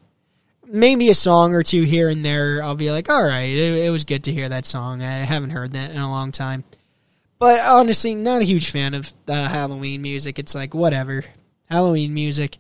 [0.67, 2.63] Maybe a song or two here and there.
[2.63, 5.03] I'll be like, all right, it, it was good to hear that song.
[5.03, 6.65] I haven't heard that in a long time.
[7.45, 10.39] But honestly, not a huge fan of the Halloween music.
[10.39, 11.25] It's like whatever,
[11.69, 12.57] Halloween music.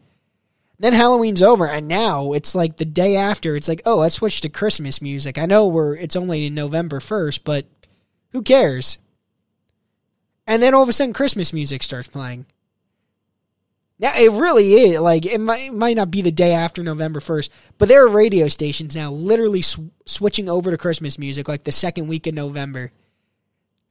[0.79, 3.57] Then Halloween's over, and now it's like the day after.
[3.57, 5.39] It's like, oh, let's switch to Christmas music.
[5.39, 7.65] I know we're it's only in November first, but
[8.33, 8.99] who cares?
[10.47, 12.45] and then all of a sudden Christmas music starts playing.
[13.99, 17.21] Now it really is like it might, it might not be the day after November
[17.21, 21.65] first, but there are radio stations now literally sw- switching over to Christmas music like
[21.65, 22.93] the second week of November.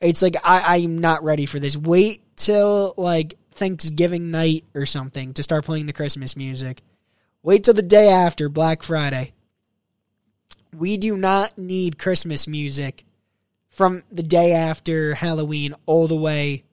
[0.03, 1.77] It's like I, I'm not ready for this.
[1.77, 6.81] Wait till like Thanksgiving night or something to start playing the Christmas music.
[7.41, 9.31] Wait till the day after Black Friday.
[10.75, 13.05] We do not need Christmas music
[13.69, 16.63] from the day after Halloween all the way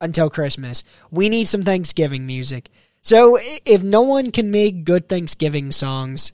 [0.00, 0.84] until Christmas.
[1.10, 2.70] We need some Thanksgiving music.
[3.02, 6.32] So if no one can make good Thanksgiving songs,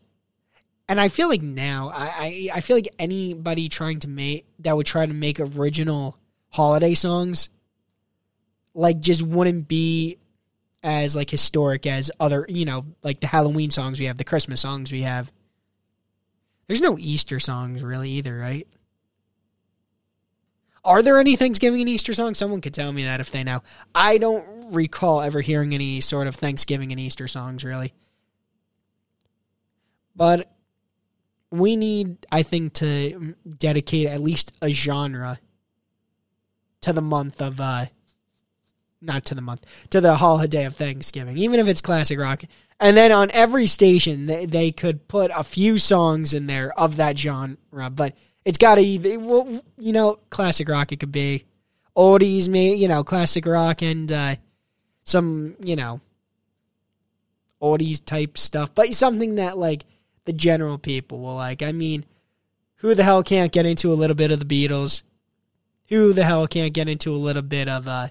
[0.88, 4.76] and I feel like now, I, I, I feel like anybody trying to make that
[4.76, 6.18] would try to make original
[6.52, 7.48] holiday songs,
[8.74, 10.18] like just wouldn't be
[10.82, 14.60] as like historic as other, you know, like the Halloween songs we have, the Christmas
[14.60, 15.32] songs we have.
[16.66, 18.66] There's no Easter songs really either, right?
[20.84, 22.38] Are there any Thanksgiving and Easter songs?
[22.38, 23.62] Someone could tell me that if they know.
[23.94, 27.92] I don't recall ever hearing any sort of Thanksgiving and Easter songs, really.
[30.16, 30.50] But
[31.50, 35.38] we need, I think, to dedicate at least a genre
[36.82, 37.86] to the month of, uh,
[39.00, 42.42] not to the month, to the holiday of Thanksgiving, even if it's classic rock.
[42.78, 46.96] And then on every station, they, they could put a few songs in there of
[46.96, 48.14] that genre, but
[48.44, 50.92] it's got to, well, you know, classic rock.
[50.92, 51.44] It could be
[51.96, 54.36] oldies, me, you know, classic rock and uh,
[55.04, 56.00] some, you know,
[57.62, 59.84] oldies type stuff, but something that like
[60.24, 61.62] the general people will like.
[61.62, 62.04] I mean,
[62.76, 65.02] who the hell can't get into a little bit of the Beatles?
[65.92, 68.08] Who the hell can't get into a little bit of uh,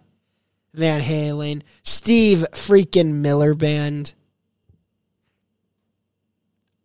[0.71, 1.63] Van Halen?
[1.81, 4.13] Steve freaking Miller Band.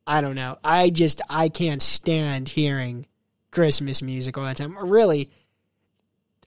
[0.07, 0.57] I don't know.
[0.65, 3.07] I just I can't stand hearing
[3.51, 4.75] Christmas music all that time.
[4.79, 5.29] Really,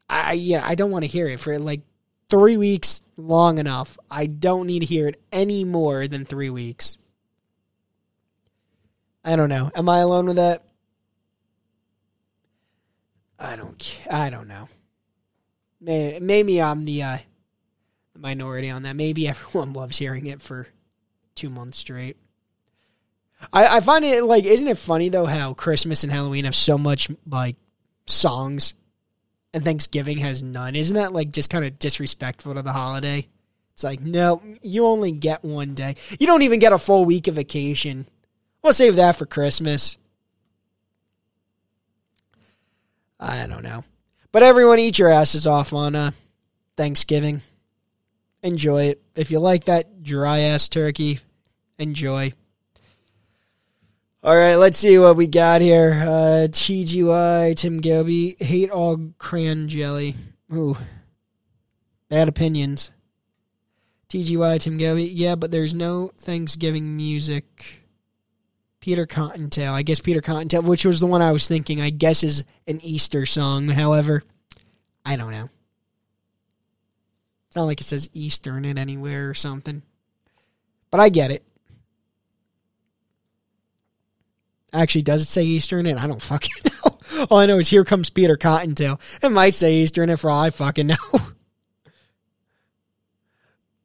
[0.10, 1.82] I yeah, I don't want to hear it for like
[2.28, 4.00] three weeks long enough.
[4.10, 6.98] I don't need to hear it any more than three weeks.
[9.24, 9.70] I don't know.
[9.76, 10.64] Am I alone with that?
[13.40, 14.00] I don't.
[14.12, 14.68] I don't know.
[15.82, 17.18] Maybe I'm the uh,
[18.18, 18.96] minority on that.
[18.96, 20.68] Maybe everyone loves hearing it for
[21.36, 22.18] two months straight.
[23.54, 26.78] I, I find it like, isn't it funny though how Christmas and Halloween have so
[26.78, 27.56] much like
[28.06, 28.74] songs,
[29.54, 30.76] and Thanksgiving has none?
[30.76, 33.28] Isn't that like just kind of disrespectful to the holiday?
[33.74, 35.96] It's like, no, you only get one day.
[36.20, 38.08] You don't even get a full week of vacation.
[38.62, 39.96] We'll save that for Christmas.
[43.20, 43.84] I don't know.
[44.32, 46.12] But everyone eat your asses off on uh,
[46.78, 47.42] Thanksgiving.
[48.44, 49.02] Enjoy it.
[49.16, 51.20] If you like that dry ass turkey,
[51.78, 52.34] enjoy.
[54.22, 55.94] All right, let's see what we got here.
[55.94, 60.16] Uh, TGY, Tim Goby, hate all crayon jelly.
[60.54, 60.78] Ooh,
[62.10, 62.92] bad opinions.
[64.10, 67.79] TGY, Tim Goby, yeah, but there's no Thanksgiving music.
[68.80, 72.24] Peter Cottontail, I guess Peter Cottontail, which was the one I was thinking, I guess
[72.24, 73.68] is an Easter song.
[73.68, 74.24] However,
[75.06, 75.50] I don't know.
[77.48, 79.82] It's not like it says Easter in it anywhere or something.
[80.92, 81.44] But I get it.
[84.72, 85.98] Actually, does it say Easter in it?
[85.98, 87.26] I don't fucking know.
[87.30, 89.00] All I know is here comes Peter Cottontail.
[89.22, 90.96] It might say Easter in it for all I fucking know.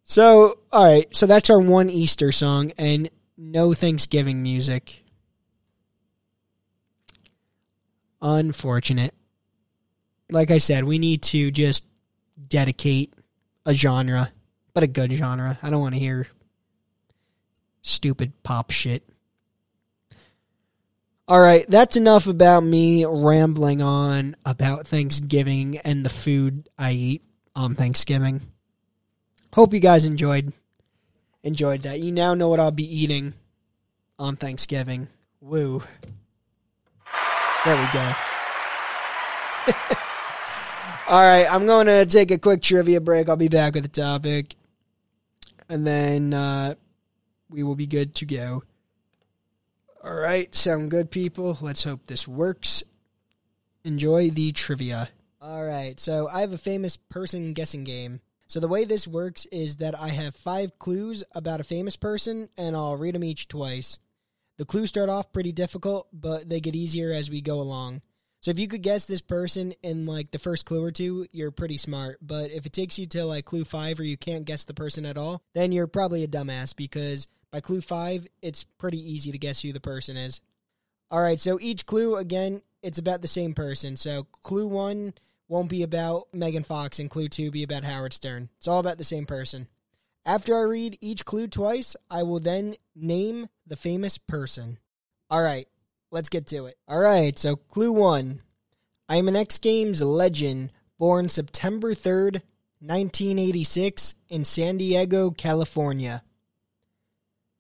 [0.05, 1.15] so, all right.
[1.17, 3.09] So that's our one Easter song and
[3.51, 5.05] no Thanksgiving music.
[8.23, 9.15] Unfortunate.
[10.31, 11.85] Like I said, we need to just
[12.49, 13.15] dedicate
[13.67, 14.33] a genre,
[14.73, 15.59] but a good genre.
[15.63, 16.27] I don't want to hear
[17.83, 19.07] stupid pop shit.
[21.29, 27.23] All right, that's enough about me rambling on about Thanksgiving and the food I eat
[27.55, 28.41] on Thanksgiving.
[29.55, 30.53] Hope you guys enjoyed
[31.45, 32.01] enjoyed that.
[32.01, 33.35] You now know what I'll be eating
[34.19, 35.07] on Thanksgiving.
[35.41, 35.83] Woo.
[37.65, 38.13] There we go.
[41.07, 43.29] All right, I'm going to take a quick trivia break.
[43.29, 44.57] I'll be back with the topic.
[45.69, 46.75] And then uh,
[47.49, 48.63] we will be good to go.
[50.03, 51.59] All right, sound good, people?
[51.61, 52.83] Let's hope this works.
[53.85, 55.11] Enjoy the trivia.
[55.41, 58.21] All right, so I have a famous person guessing game.
[58.55, 62.49] So the way this works is that I have five clues about a famous person,
[62.57, 63.99] and I'll read them each twice.
[64.59, 68.01] The clues start off pretty difficult, but they get easier as we go along.
[68.43, 71.51] So if you could guess this person in like the first clue or two, you're
[71.51, 72.19] pretty smart.
[72.23, 75.05] But if it takes you to like clue five or you can't guess the person
[75.05, 79.39] at all, then you're probably a dumbass because by clue five, it's pretty easy to
[79.39, 80.41] guess who the person is.
[81.11, 83.97] All right, so each clue, again, it's about the same person.
[83.97, 85.13] So clue one
[85.49, 88.49] won't be about Megan Fox, and clue two be about Howard Stern.
[88.59, 89.69] It's all about the same person.
[90.27, 94.79] After I read each clue twice, I will then name the famous person.
[95.29, 95.69] All right,
[96.11, 96.79] let's get to it.
[96.89, 98.41] All right, so clue one
[99.09, 102.41] I am an X Games legend born September 3rd,
[102.81, 106.23] 1986, in San Diego, California.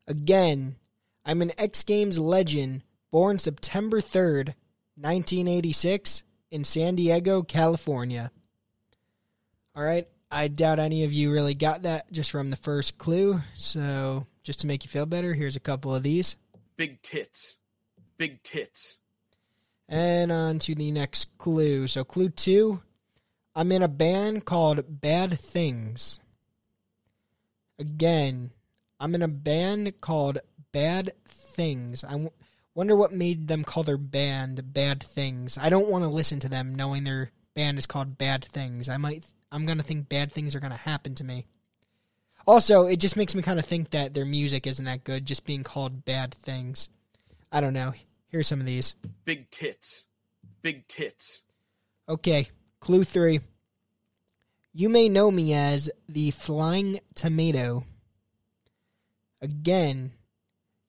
[0.07, 0.77] Again,
[1.25, 4.55] I'm an X Games legend born September 3rd,
[4.97, 8.31] 1986, in San Diego, California.
[9.75, 13.43] All right, I doubt any of you really got that just from the first clue.
[13.57, 16.37] So, just to make you feel better, here's a couple of these.
[16.77, 17.59] Big tits.
[18.19, 19.01] Big tits.
[19.89, 21.89] And on to the next clue.
[21.89, 22.81] So, clue two
[23.57, 26.21] I'm in a band called Bad Things.
[27.81, 28.53] Again,
[29.01, 30.39] I'm in a band called
[30.71, 32.05] Bad Things.
[32.05, 32.31] I
[32.75, 35.59] wonder what made them call their band Bad Things.
[35.61, 38.89] I don't want to listen to them knowing their band is called Bad Things.
[38.89, 41.47] I might I'm going to think bad things are going to happen to me.
[42.45, 45.47] Also, it just makes me kind of think that their music isn't that good just
[45.47, 46.89] being called Bad Things.
[47.53, 47.95] I don't know.
[48.27, 48.95] Here's some of these.
[49.25, 50.07] Big tits.
[50.61, 51.45] Big tits.
[52.09, 52.49] Okay,
[52.81, 53.39] clue 3.
[54.73, 57.85] You may know me as the Flying Tomato.
[59.41, 60.11] Again,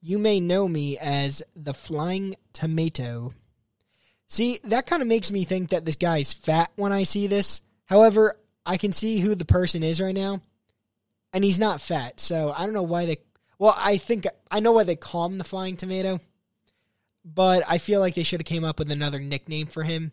[0.00, 3.32] you may know me as the Flying Tomato.
[4.28, 7.60] See, that kind of makes me think that this guy's fat when I see this.
[7.86, 10.40] However, I can see who the person is right now,
[11.32, 12.18] and he's not fat.
[12.20, 13.18] So I don't know why they.
[13.58, 16.20] Well, I think I know why they call him the Flying Tomato,
[17.24, 20.12] but I feel like they should have came up with another nickname for him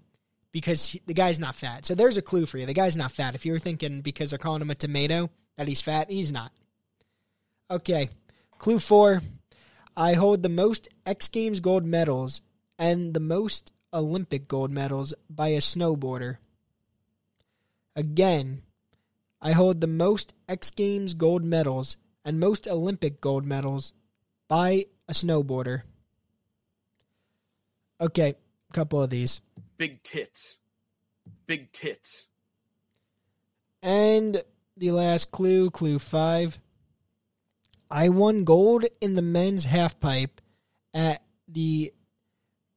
[0.52, 1.86] because he, the guy's not fat.
[1.86, 2.66] So there's a clue for you.
[2.66, 3.36] The guy's not fat.
[3.36, 6.52] If you were thinking because they're calling him a tomato that he's fat, he's not.
[7.70, 8.10] Okay,
[8.60, 9.22] clue four.
[9.96, 12.42] I hold the most X Games gold medals
[12.80, 16.38] and the most Olympic gold medals by a snowboarder.
[17.96, 18.64] Again,
[19.42, 23.94] I hold the most X Games gold medals and most Olympic gold medals
[24.48, 25.84] by a snowboarder.
[28.02, 28.36] Okay,
[28.70, 29.42] a couple of these.
[29.78, 30.58] Big tits.
[31.46, 32.30] Big tits.
[33.82, 34.44] And
[34.76, 36.60] the last clue, clue five.
[37.94, 40.40] I won gold in the men's halfpipe
[40.96, 41.94] at the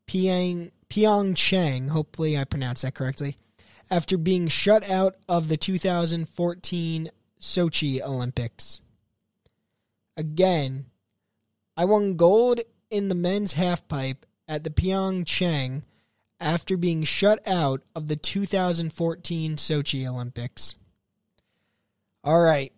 [0.07, 3.39] Pyong, Pyeongchang, hopefully I pronounced that correctly,
[3.91, 8.83] after being shut out of the 2014 Sochi Olympics.
[10.19, 10.85] Again,
[11.79, 15.85] I won gold in the men's halfpipe at the Pyeongchang
[16.39, 20.75] after being shut out of the 2014 Sochi Olympics.
[22.23, 22.75] All right.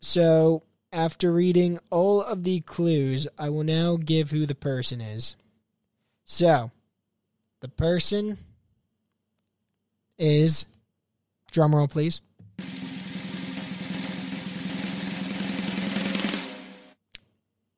[0.00, 5.36] So, after reading all of the clues, I will now give who the person is.
[6.24, 6.70] So,
[7.60, 8.38] the person
[10.18, 10.66] is
[11.52, 12.20] drumroll please.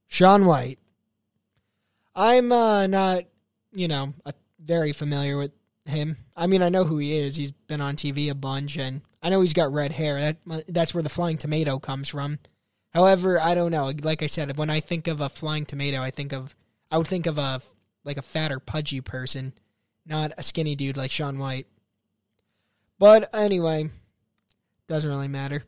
[0.09, 0.79] Shaun White.
[2.14, 3.22] I'm uh, not,
[3.72, 4.12] you know,
[4.59, 5.53] very familiar with
[5.87, 6.16] him.
[6.37, 7.37] I mean, I know who he is.
[7.37, 10.20] He's been on TV a bunch, and I know he's got red hair.
[10.20, 12.38] That that's where the flying tomato comes from.
[12.92, 13.92] However, I don't know.
[14.02, 16.55] Like I said, when I think of a flying tomato, I think of
[16.90, 17.62] I would think of a
[18.05, 19.55] like a fatter, pudgy person,
[20.05, 21.66] not a skinny dude like Shaun White.
[22.98, 23.88] But anyway,
[24.87, 25.64] doesn't really matter.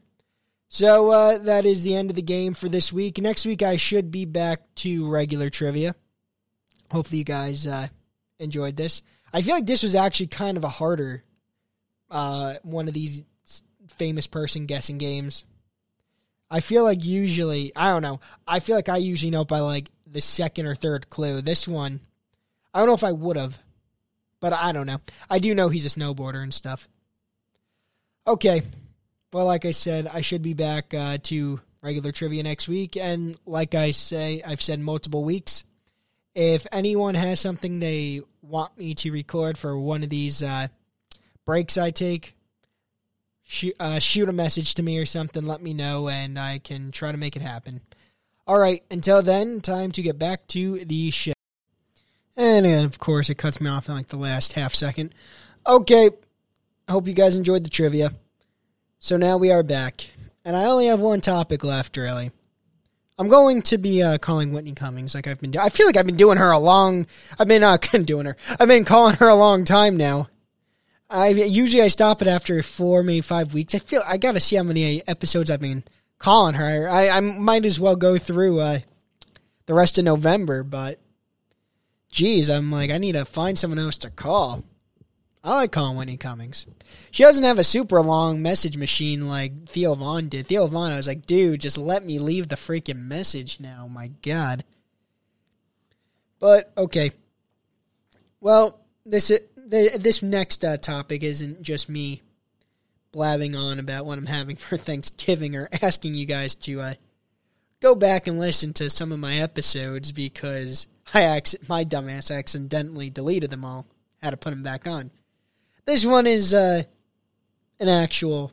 [0.69, 3.19] So uh, that is the end of the game for this week.
[3.19, 5.95] Next week, I should be back to regular trivia.
[6.91, 7.89] Hopefully, you guys uh,
[8.39, 9.03] enjoyed this.
[9.33, 11.25] I feel like this was actually kind of a harder
[12.11, 13.23] uh, one of these
[13.97, 15.45] famous person guessing games.
[16.55, 18.21] I feel like usually, I don't know.
[18.47, 21.41] I feel like I usually know by like the second or third clue.
[21.41, 21.99] This one,
[22.73, 23.59] I don't know if I would have,
[24.39, 25.01] but I don't know.
[25.29, 26.89] I do know he's a snowboarder and stuff.
[28.25, 28.63] Okay,
[29.33, 32.97] well, like I said, I should be back uh, to regular trivia next week.
[32.97, 35.65] And like I say, I've said multiple weeks.
[36.37, 40.69] If anyone has something they want me to record for one of these uh,
[41.45, 42.34] breaks I take,
[43.45, 45.47] shoot, uh, shoot a message to me or something.
[45.47, 47.81] Let me know, and I can try to make it happen.
[48.47, 48.83] All right.
[48.91, 51.33] Until then, time to get back to the show.
[52.37, 55.15] And of course, it cuts me off in like the last half second.
[55.67, 56.11] Okay.
[56.89, 58.11] I hope you guys enjoyed the trivia.
[59.01, 60.07] So now we are back,
[60.45, 62.31] and I only have one topic left, really.
[63.19, 65.65] I'm going to be uh, calling Whitney Cummings like I've been doing.
[65.65, 67.07] I feel like I've been doing her a long.
[67.39, 68.37] I've been uh, doing her.
[68.59, 70.29] I've been calling her a long time now.
[71.11, 73.75] I usually I stop it after four, maybe five weeks.
[73.75, 75.85] I feel I got to see how many episodes I've been
[76.19, 76.89] calling her.
[76.89, 78.79] I, I might as well go through uh,
[79.67, 80.99] the rest of November, but
[82.11, 84.65] geez, I'm like I need to find someone else to call.
[85.45, 86.67] I like calling Whitney Cummings.
[87.11, 90.47] She doesn't have a super long message machine like Theo Von did.
[90.47, 93.87] Theo Von, I was like, dude, just let me leave the freaking message now.
[93.87, 94.65] My God.
[96.39, 97.13] But okay.
[98.41, 99.31] Well, this
[99.75, 102.23] this next uh, topic isn't just me
[103.13, 106.95] blabbing on about what I'm having for Thanksgiving or asking you guys to uh,
[107.81, 113.11] go back and listen to some of my episodes because I acc- my dumbass accidentally
[113.11, 113.87] deleted them all.
[114.23, 115.11] Had to put them back on.
[115.85, 116.83] This one is uh,
[117.79, 118.53] an actual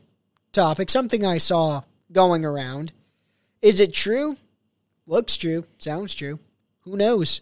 [0.52, 1.82] topic, something I saw
[2.12, 2.92] going around.
[3.62, 4.36] Is it true?
[5.06, 5.64] Looks true.
[5.78, 6.38] Sounds true.
[6.80, 7.40] Who knows?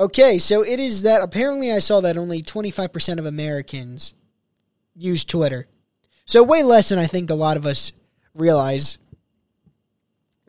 [0.00, 4.14] Okay, so it is that apparently I saw that only 25% of Americans
[4.94, 5.66] use Twitter.
[6.24, 7.92] So, way less than I think a lot of us
[8.34, 8.98] realize.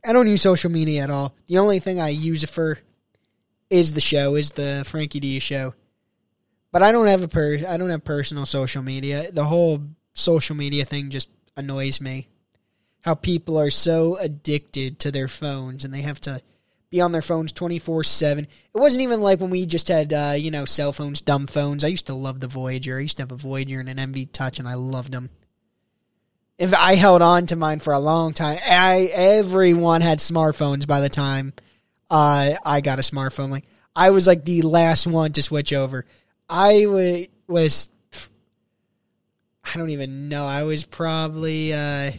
[0.05, 1.35] I don't use social media at all.
[1.47, 2.79] The only thing I use it for
[3.69, 5.73] is the show, is the Frankie D show.
[6.71, 9.31] But I don't have a per I don't have personal social media.
[9.31, 9.81] The whole
[10.13, 12.29] social media thing just annoys me.
[13.01, 16.41] How people are so addicted to their phones and they have to
[16.89, 18.39] be on their phones 24/7.
[18.39, 21.83] It wasn't even like when we just had uh, you know, cell phones, dumb phones.
[21.83, 22.97] I used to love the Voyager.
[22.97, 25.29] I used to have a Voyager and an enV Touch and I loved them.
[26.57, 30.99] If I held on to mine for a long time, I everyone had smartphones by
[30.99, 31.53] the time
[32.09, 33.49] uh, I got a smartphone.
[33.49, 36.05] Like I was like the last one to switch over.
[36.49, 37.89] I w- was
[39.63, 40.45] I don't even know.
[40.45, 42.11] I was probably uh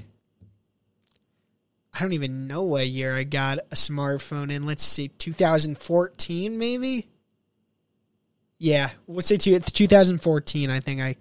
[2.01, 4.65] I don't even know what year I got a smartphone in.
[4.65, 7.09] Let's see, 2014 maybe?
[8.57, 11.17] Yeah, we'll say 2014 I think I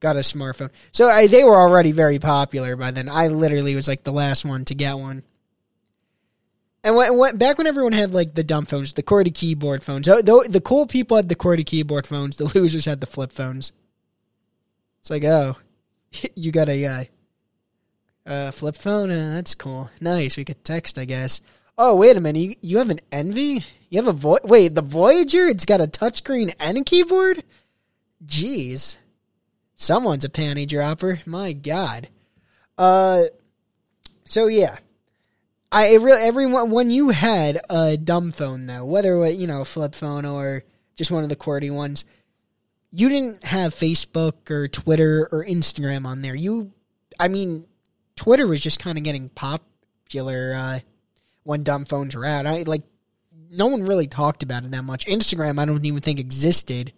[0.00, 0.70] got a smartphone.
[0.90, 3.08] So I, they were already very popular by then.
[3.08, 5.22] I literally was like the last one to get one.
[6.82, 10.06] And when, when, back when everyone had like the dumb phones, the QWERTY keyboard phones,
[10.06, 12.38] the, the cool people had the QWERTY keyboard phones.
[12.38, 13.72] The losers had the flip phones.
[15.00, 15.56] It's like, oh,
[16.34, 17.04] you got a uh,
[18.26, 19.10] uh, flip phone?
[19.10, 19.90] Uh, that's cool.
[20.00, 20.36] Nice.
[20.36, 21.40] We could text, I guess.
[21.76, 22.38] Oh, wait a minute.
[22.38, 23.64] You, you have an enV?
[23.90, 25.46] You have a Vo- wait, the Voyager?
[25.46, 27.42] It's got a touchscreen and a keyboard?
[28.24, 28.96] Jeez.
[29.76, 31.20] Someone's a panty dropper.
[31.26, 32.08] My God.
[32.78, 33.22] Uh,
[34.24, 34.76] so yeah.
[35.70, 40.24] I really everyone when you had a dumb phone though, whether you know flip phone
[40.24, 40.62] or
[40.94, 42.04] just one of the QWERTY ones,
[42.92, 46.36] you didn't have Facebook or Twitter or Instagram on there.
[46.36, 46.72] You,
[47.18, 47.66] I mean,
[48.16, 50.80] Twitter was just kind of getting popular uh,
[51.42, 52.46] when dumb phones were out.
[52.46, 52.82] I like
[53.50, 55.06] no one really talked about it that much.
[55.06, 56.92] Instagram, I don't even think existed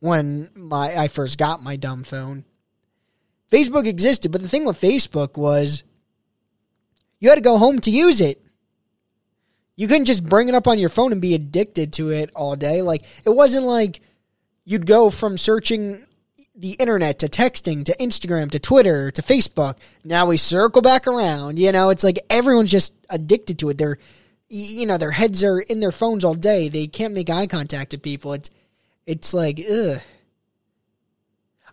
[0.00, 2.44] when my I first got my dumb phone.
[3.50, 5.82] Facebook existed, but the thing with Facebook was
[7.18, 8.42] you had to go home to use it.
[9.76, 12.54] You couldn't just bring it up on your phone and be addicted to it all
[12.56, 12.82] day.
[12.82, 14.00] Like it wasn't like
[14.64, 16.04] you'd go from searching
[16.60, 19.78] the internet to texting to Instagram to Twitter to Facebook.
[20.04, 21.58] Now we circle back around.
[21.58, 23.78] You know, it's like everyone's just addicted to it.
[23.78, 23.98] They're
[24.52, 26.68] you know, their heads are in their phones all day.
[26.68, 28.34] They can't make eye contact with people.
[28.34, 28.50] It's
[29.06, 30.00] it's like ugh.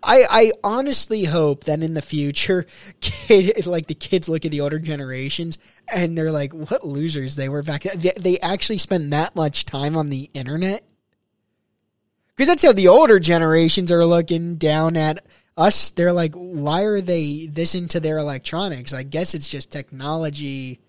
[0.04, 2.68] I, I honestly hope that in the future,
[3.02, 5.58] kid, like the kids look at the older generations
[5.92, 9.66] and they're like, "What losers they were back then." They, they actually spend that much
[9.66, 10.87] time on the internet
[12.38, 15.26] because that's how the older generations are looking down at
[15.58, 15.90] us.
[15.90, 20.80] They're like, "Why are they this into their electronics?" I guess it's just technology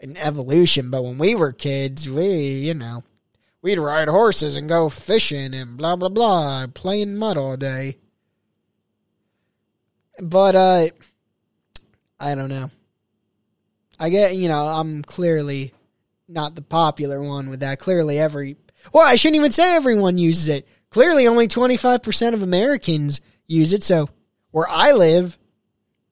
[0.00, 0.90] and evolution.
[0.90, 3.04] But when we were kids, we you know
[3.60, 7.98] we'd ride horses and go fishing and blah blah blah, playing mud all day.
[10.18, 10.86] But uh
[12.18, 12.70] I don't know.
[14.00, 15.74] I get you know, I'm clearly
[16.26, 17.80] not the popular one with that.
[17.80, 18.56] Clearly every
[18.94, 20.66] well, I shouldn't even say everyone uses it.
[20.90, 24.08] Clearly only 25% of Americans use it, so
[24.50, 25.38] where I live,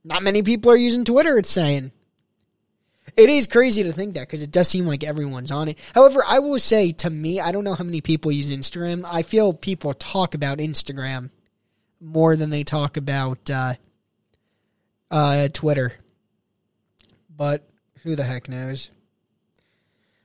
[0.05, 1.93] not many people are using Twitter, it's saying.
[3.17, 5.79] It is crazy to think that because it does seem like everyone's on it.
[5.95, 9.05] However, I will say to me, I don't know how many people use Instagram.
[9.11, 11.31] I feel people talk about Instagram
[12.01, 13.75] more than they talk about uh,
[15.11, 15.93] uh, Twitter.
[17.35, 17.69] But
[18.03, 18.91] who the heck knows?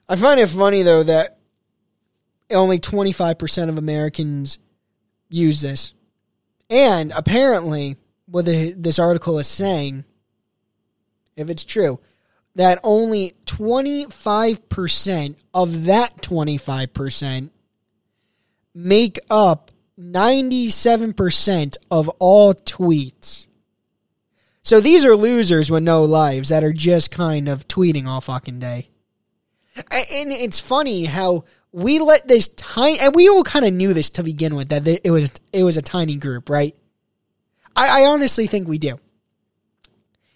[0.08, 1.39] I find it funny though that
[2.52, 4.60] only 25% of Americans
[5.30, 5.94] use this.
[6.70, 10.06] And apparently, what the, this article is saying,
[11.36, 12.00] if it's true,
[12.56, 17.50] that only 25% of that 25%
[18.74, 23.48] make up 97% of all tweets.
[24.62, 28.60] So these are losers with no lives that are just kind of tweeting all fucking
[28.60, 28.90] day.
[29.76, 34.10] And it's funny how we let this tiny, and we all kind of knew this
[34.12, 36.76] to begin with that it was it was a tiny group, right?
[37.76, 39.00] I, I honestly think we do.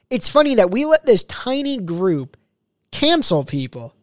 [0.09, 2.37] It's funny that we let this tiny group
[2.91, 3.95] cancel people.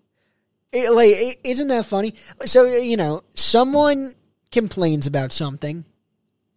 [0.73, 2.15] It, like, isn't that funny?
[2.45, 4.15] So you know, someone
[4.51, 5.85] complains about something,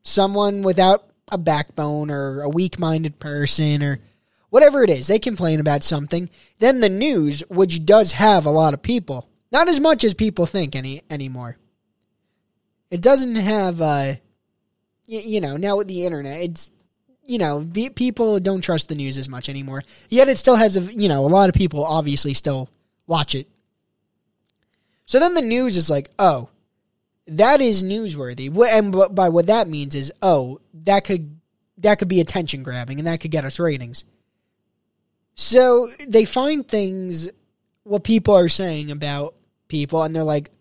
[0.01, 3.99] someone without a backbone or a weak minded person or
[4.49, 6.30] whatever it is, they complain about something.
[6.59, 10.45] Then the news, which does have a lot of people, not as much as people
[10.45, 11.58] think any anymore.
[12.91, 14.16] It doesn't have, uh,
[15.06, 16.72] you, you know, now with the internet, it's
[17.26, 19.84] you know, people don't trust the news as much anymore.
[20.10, 22.70] Yet it still has, a, you know, a lot of people obviously still
[23.08, 23.47] watch it.
[25.06, 26.49] So then the news is like, oh,
[27.28, 28.54] that is newsworthy.
[28.70, 31.39] And by what that means is, oh, that could
[31.78, 34.06] that could be attention grabbing and that could get us ratings.
[35.36, 37.30] So they find things
[37.84, 39.34] what people are saying about
[39.74, 40.51] people and they're like,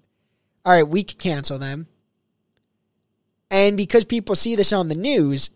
[0.65, 1.87] all right, we can cancel them.
[3.51, 5.51] And because people see this on the news,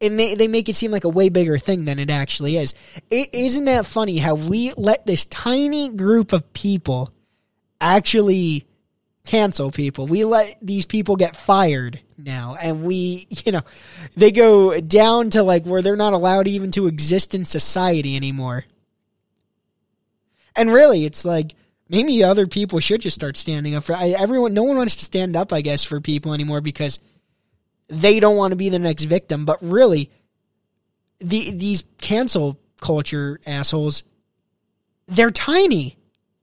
[0.00, 2.74] it may, they make it seem like a way bigger thing than it actually is.
[3.08, 7.12] is isn't that funny how we let this tiny group of people
[7.80, 8.66] actually
[9.24, 10.08] cancel people?
[10.08, 13.62] We let these people get fired now, and we, you know,
[14.16, 18.64] they go down to like where they're not allowed even to exist in society anymore.
[20.56, 21.54] And really, it's like
[21.88, 24.54] maybe other people should just start standing up for I, everyone.
[24.54, 26.98] No one wants to stand up, I guess, for people anymore because
[27.88, 29.44] they don't want to be the next victim.
[29.44, 30.10] But really,
[31.20, 34.04] the these cancel culture assholes,
[35.06, 35.96] they're tiny.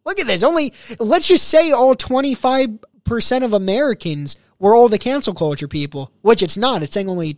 [0.05, 0.43] Look at this.
[0.43, 2.69] Only let's just say all twenty five
[3.03, 6.83] percent of Americans were all the cancel culture people, which it's not.
[6.83, 7.37] It's saying only,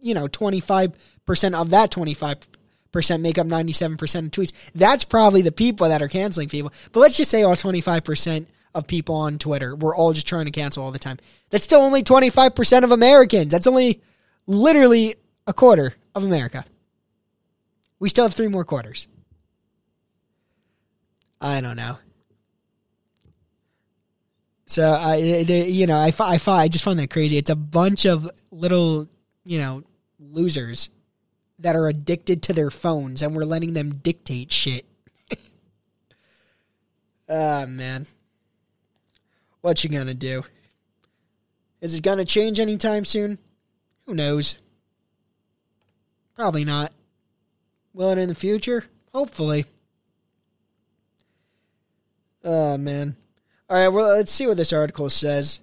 [0.00, 0.92] you know, twenty five
[1.26, 2.38] percent of that twenty five
[2.96, 4.52] percent make up ninety seven percent of tweets.
[4.74, 6.72] That's probably the people that are canceling people.
[6.92, 9.76] But let's just say all twenty five percent of people on Twitter.
[9.76, 11.18] We're all just trying to cancel all the time.
[11.50, 13.50] That's still only 25% of Americans.
[13.50, 14.02] That's only
[14.46, 15.16] literally
[15.46, 16.64] a quarter of America.
[17.98, 19.08] We still have three more quarters.
[21.40, 21.96] I don't know.
[24.66, 27.38] So I, you know, I, I, I just find that crazy.
[27.38, 29.08] It's a bunch of little,
[29.44, 29.84] you know,
[30.18, 30.90] losers
[31.58, 34.86] that are addicted to their phones, and we're letting them dictate shit.
[37.28, 38.06] Ah, man.
[39.60, 40.44] What you gonna do?
[41.80, 43.38] Is it gonna change anytime soon?
[44.06, 44.58] Who knows?
[46.36, 46.92] Probably not.
[47.92, 48.84] Will it in the future?
[49.12, 49.64] Hopefully.
[52.44, 53.16] Oh, man.
[53.68, 55.58] All right, well, let's see what this article says.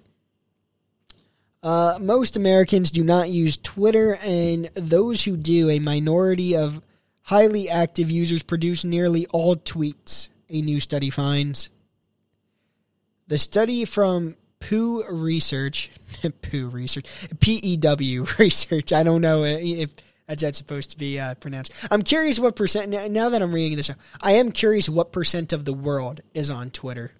[1.64, 6.82] Uh, most Americans do not use Twitter, and those who do, a minority of
[7.22, 11.70] highly active users, produce nearly all tweets, a new study finds.
[13.28, 15.90] The study from Pew Research,
[16.42, 17.06] Pew Research,
[17.40, 18.92] P E W Research.
[18.92, 19.94] I don't know if
[20.28, 21.72] that's, that's supposed to be uh, pronounced.
[21.90, 22.90] I'm curious what percent.
[23.10, 23.90] Now that I'm reading this,
[24.20, 27.12] I am curious what percent of the world is on Twitter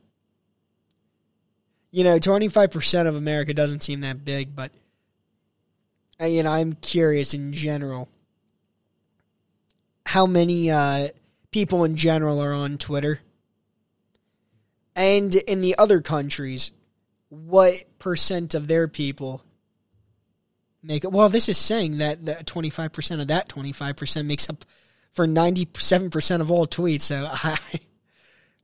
[1.95, 4.73] you know, 25% of America doesn't seem that big, but,
[6.21, 8.09] you know, I'm curious in general
[10.05, 11.11] how many uh,
[11.53, 13.21] people in general are on Twitter.
[14.97, 16.73] And in the other countries,
[17.29, 19.45] what percent of their people
[20.83, 21.13] make it?
[21.13, 24.65] Well, this is saying that the 25% of that 25% makes up
[25.13, 27.03] for 97% of all tweets.
[27.03, 27.59] So I,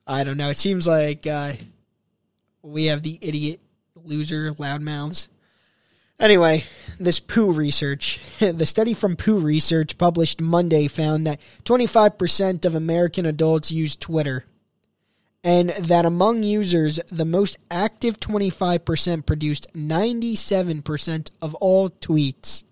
[0.05, 0.51] I don't know.
[0.51, 1.29] It seems like.
[1.29, 1.53] Uh,
[2.63, 3.61] we have the idiot
[3.95, 5.29] loser loudmouths.
[6.19, 6.65] Anyway,
[6.99, 13.25] this poo research, the study from Poo Research published Monday found that 25% of American
[13.25, 14.45] adults use Twitter,
[15.43, 22.65] and that among users, the most active 25% produced 97% of all tweets.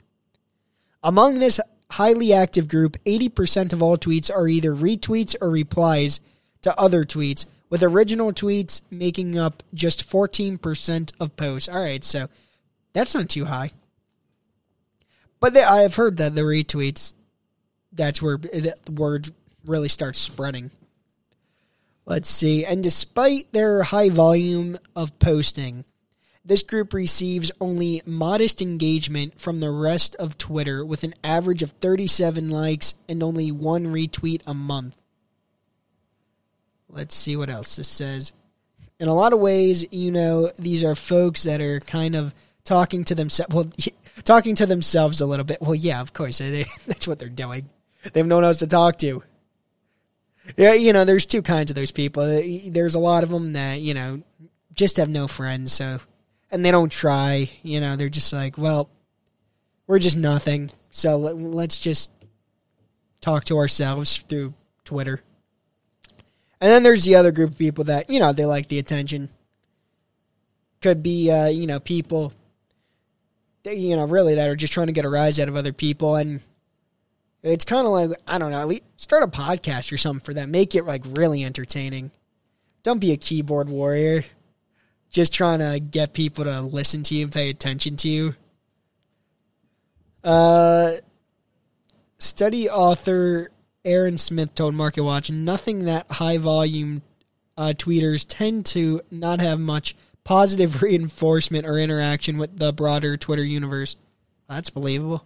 [1.02, 1.58] Among this
[1.90, 6.20] highly active group, 80% of all tweets are either retweets or replies
[6.60, 11.68] to other tweets, with original tweets making up just 14% of posts.
[11.68, 12.28] All right, so
[12.92, 13.72] that's not too high.
[15.40, 17.14] But they, I've heard that the retweets,
[17.92, 19.30] that's where eh, the word
[19.64, 20.70] really starts spreading.
[22.06, 22.64] Let's see.
[22.64, 25.84] And despite their high volume of posting,
[26.44, 31.72] this group receives only modest engagement from the rest of Twitter with an average of
[31.72, 34.97] 37 likes and only one retweet a month.
[36.88, 38.32] Let's see what else this says.
[38.98, 42.34] In a lot of ways, you know, these are folks that are kind of
[42.64, 43.54] talking to themselves.
[43.54, 43.70] Well,
[44.24, 45.60] talking to themselves a little bit.
[45.60, 47.68] Well, yeah, of course, they, that's what they're doing.
[48.12, 49.22] They have no one else to talk to.
[50.56, 52.24] Yeah, you know, there's two kinds of those people.
[52.24, 54.22] There's a lot of them that you know
[54.72, 55.98] just have no friends, so
[56.50, 57.50] and they don't try.
[57.62, 58.88] You know, they're just like, well,
[59.86, 60.70] we're just nothing.
[60.90, 62.10] So let's just
[63.20, 65.22] talk to ourselves through Twitter.
[66.60, 69.30] And then there's the other group of people that, you know, they like the attention.
[70.80, 72.32] Could be, uh, you know, people,
[73.64, 76.16] you know, really that are just trying to get a rise out of other people.
[76.16, 76.40] And
[77.42, 80.48] it's kind of like, I don't know, start a podcast or something for that.
[80.48, 82.10] Make it like really entertaining.
[82.82, 84.24] Don't be a keyboard warrior.
[85.10, 88.34] Just trying to get people to listen to you and pay attention to you.
[90.22, 90.92] Uh,
[92.18, 93.50] study author
[93.88, 97.00] Aaron Smith told MarketWatch, nothing that high volume
[97.56, 103.44] uh, tweeters tend to not have much positive reinforcement or interaction with the broader Twitter
[103.44, 103.96] universe.
[104.46, 105.24] That's believable.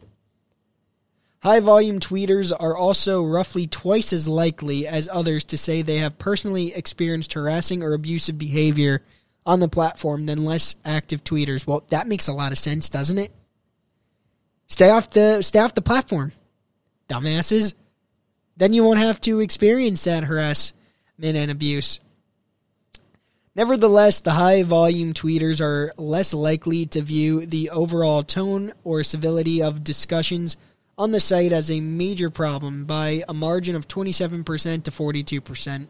[1.43, 6.19] High volume tweeters are also roughly twice as likely as others to say they have
[6.19, 9.03] personally experienced harassing or abusive behavior
[9.45, 11.67] on the platform than less active tweeters.
[11.67, 13.33] Well, that makes a lot of sense, doesn't it?
[14.69, 16.31] Stay off the stay off the platform,
[17.09, 17.75] dumbasses
[18.57, 20.75] then you won't have to experience that harassment
[21.37, 22.01] and abuse.
[23.55, 29.63] Nevertheless, the high volume tweeters are less likely to view the overall tone or civility
[29.63, 30.57] of discussions
[30.97, 35.87] on the site as a major problem by a margin of 27% to 42%.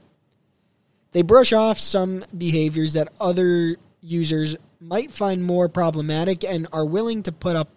[1.13, 7.23] They brush off some behaviors that other users might find more problematic and are willing
[7.25, 7.69] to put up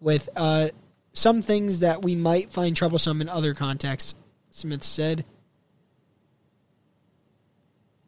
[0.00, 0.68] with uh,
[1.12, 4.14] some things that we might find troublesome in other contexts.
[4.52, 5.24] Smith said.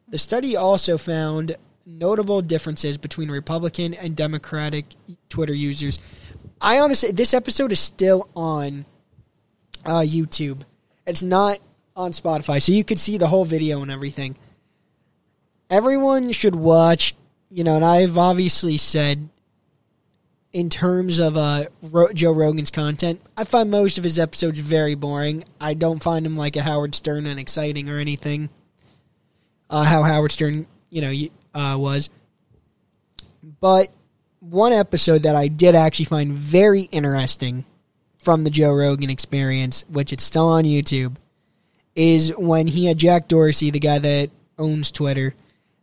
[0.09, 4.85] The study also found notable differences between Republican and Democratic
[5.31, 5.99] Twitter users.
[6.61, 8.85] I honestly, this episode is still on
[9.87, 10.61] uh, YouTube.
[11.07, 11.61] It's not
[11.97, 14.37] on Spotify, so you could see the whole video and everything.
[15.71, 17.15] Everyone should watch,
[17.51, 19.31] you know, and I've obviously said
[20.55, 24.95] in terms of uh, Ro- Joe Rogan's content, I find most of his episodes very
[24.95, 25.45] boring.
[25.61, 28.49] I don't find him like a Howard Stern and exciting or anything.
[29.69, 32.09] Uh, how Howard Stern, you know, uh, was.
[33.61, 33.93] But
[34.39, 37.65] one episode that I did actually find very interesting
[38.19, 41.17] from the Joe Rogan experience, which it's still on YouTube,
[41.97, 45.35] is when he had Jack Dorsey, the guy that owns Twitter,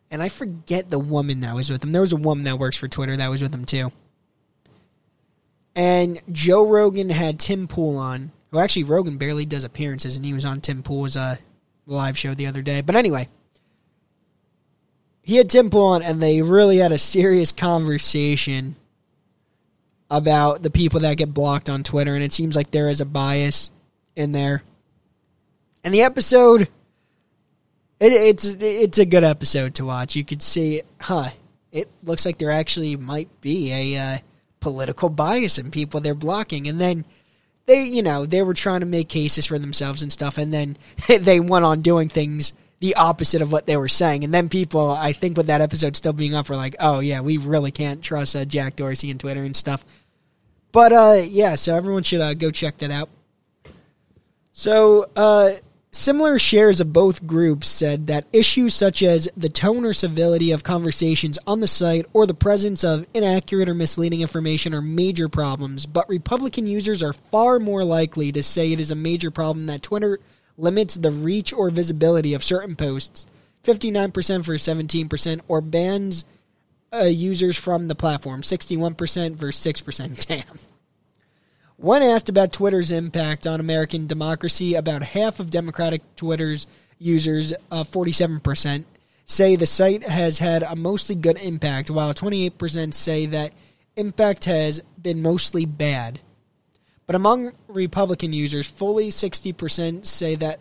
[0.09, 1.91] and I forget the woman that was with him.
[1.91, 3.91] There was a woman that works for Twitter that was with him too.
[5.75, 8.31] And Joe Rogan had Tim Pool on.
[8.51, 11.37] Well, actually, Rogan barely does appearances, and he was on Tim Pool's uh,
[11.85, 12.81] live show the other day.
[12.81, 13.29] But anyway,
[15.21, 18.75] he had Tim Pool on, and they really had a serious conversation
[20.09, 23.05] about the people that get blocked on Twitter, and it seems like there is a
[23.05, 23.71] bias
[24.15, 24.61] in there.
[25.85, 26.63] And the episode,
[27.99, 30.15] it, it's it's a good episode to watch.
[30.17, 31.29] You could see, huh?
[31.71, 34.17] It looks like there actually might be a uh,
[34.61, 37.03] political bias in people they're blocking, and then
[37.65, 40.77] they, you know, they were trying to make cases for themselves and stuff, and then
[41.19, 44.23] they went on doing things the opposite of what they were saying.
[44.23, 47.21] And then people, I think, with that episode still being up, were like, "Oh yeah,
[47.21, 49.85] we really can't trust uh, Jack Dorsey and Twitter and stuff."
[50.71, 53.09] But uh, yeah, so everyone should uh, go check that out.
[54.51, 55.51] So uh,
[55.91, 60.63] similar shares of both groups said that issues such as the tone or civility of
[60.63, 65.85] conversations on the site or the presence of inaccurate or misleading information are major problems.
[65.85, 69.81] But Republican users are far more likely to say it is a major problem that
[69.81, 70.19] Twitter
[70.57, 73.25] limits the reach or visibility of certain posts.
[73.63, 76.25] 59% for 17%, or bans
[76.93, 80.25] uh, users from the platform, 61% versus 6%.
[80.27, 80.59] Damn.
[81.81, 86.67] When asked about Twitter's impact on American democracy, about half of Democratic Twitter's
[86.99, 88.85] users, uh, 47%,
[89.25, 93.53] say the site has had a mostly good impact, while 28% say that
[93.95, 96.19] impact has been mostly bad.
[97.07, 100.59] But among Republican users, fully 60% say that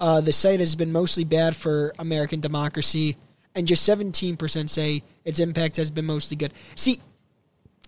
[0.00, 3.18] uh, the site has been mostly bad for American democracy,
[3.54, 6.54] and just 17% say its impact has been mostly good.
[6.74, 7.00] See,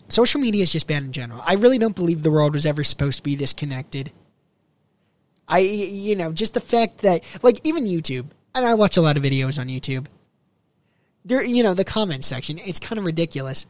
[0.09, 1.43] social media is just bad in general.
[1.45, 4.13] I really don't believe the world was ever supposed to be this connected.
[5.47, 9.17] I, you know, just the fact that, like, even YouTube, and I watch a lot
[9.17, 10.07] of videos on YouTube.
[11.25, 13.67] There, you know, the comment section, it's kind of ridiculous.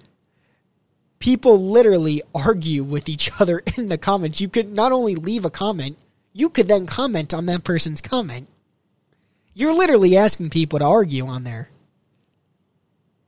[1.19, 4.41] People literally argue with each other in the comments.
[4.41, 5.97] You could not only leave a comment,
[6.33, 8.49] you could then comment on that person's comment.
[9.55, 11.71] You're literally asking people to argue on there.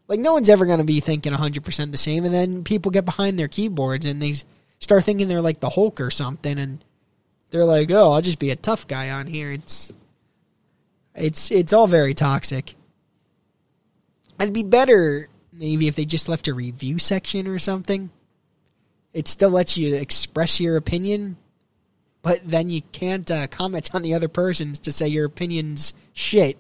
[0.09, 3.04] Like, no one's ever going to be thinking 100% the same, and then people get
[3.04, 4.34] behind their keyboards and they
[4.78, 6.84] start thinking they're like the Hulk or something, and
[7.50, 9.52] they're like, oh, I'll just be a tough guy on here.
[9.52, 9.92] It's.
[11.16, 12.74] It's it's all very toxic.
[14.38, 18.11] It'd be better maybe if they just left a review section or something.
[19.12, 21.38] It still lets you express your opinion,
[22.20, 26.59] but then you can't uh, comment on the other person's to say your opinion's shit.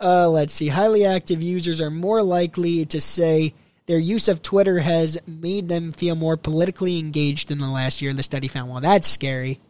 [0.00, 0.68] Uh, let's see.
[0.68, 3.54] Highly active users are more likely to say
[3.86, 8.12] their use of Twitter has made them feel more politically engaged in the last year.
[8.12, 8.70] The study found.
[8.70, 9.60] Well, that's scary.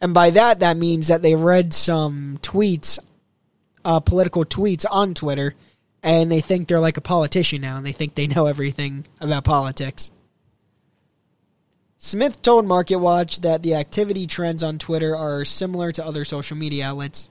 [0.00, 2.98] And by that, that means that they read some tweets,
[3.84, 5.54] uh, political tweets on Twitter,
[6.02, 9.44] and they think they're like a politician now, and they think they know everything about
[9.44, 10.10] politics.
[11.98, 16.86] Smith told MarketWatch that the activity trends on Twitter are similar to other social media
[16.86, 17.28] outlets.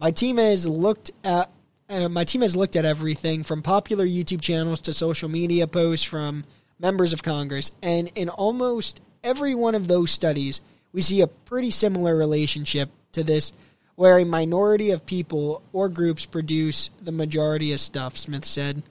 [0.00, 1.50] My team has looked at
[1.88, 6.04] uh, my team has looked at everything from popular YouTube channels to social media posts
[6.04, 6.44] from
[6.78, 10.60] members of Congress, and in almost every one of those studies,
[10.92, 13.52] we see a pretty similar relationship to this,
[13.96, 18.16] where a minority of people or groups produce the majority of stuff.
[18.16, 18.82] Smith said.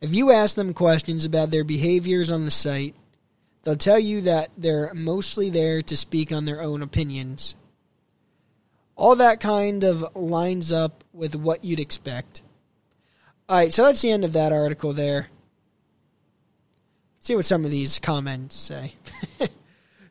[0.00, 2.94] If you ask them questions about their behaviors on the site,
[3.62, 7.54] they'll tell you that they're mostly there to speak on their own opinions
[8.96, 12.42] all that kind of lines up with what you'd expect.
[13.48, 15.28] All right, so that's the end of that article there.
[17.16, 18.94] Let's see what some of these comments say.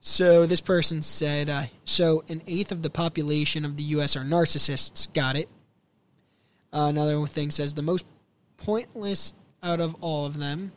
[0.01, 4.15] so this person said, uh, so an eighth of the population of the U.S.
[4.15, 5.11] are narcissists.
[5.13, 5.49] Got it.
[6.71, 8.05] Uh, another thing says the most
[8.57, 10.71] pointless out of all of them.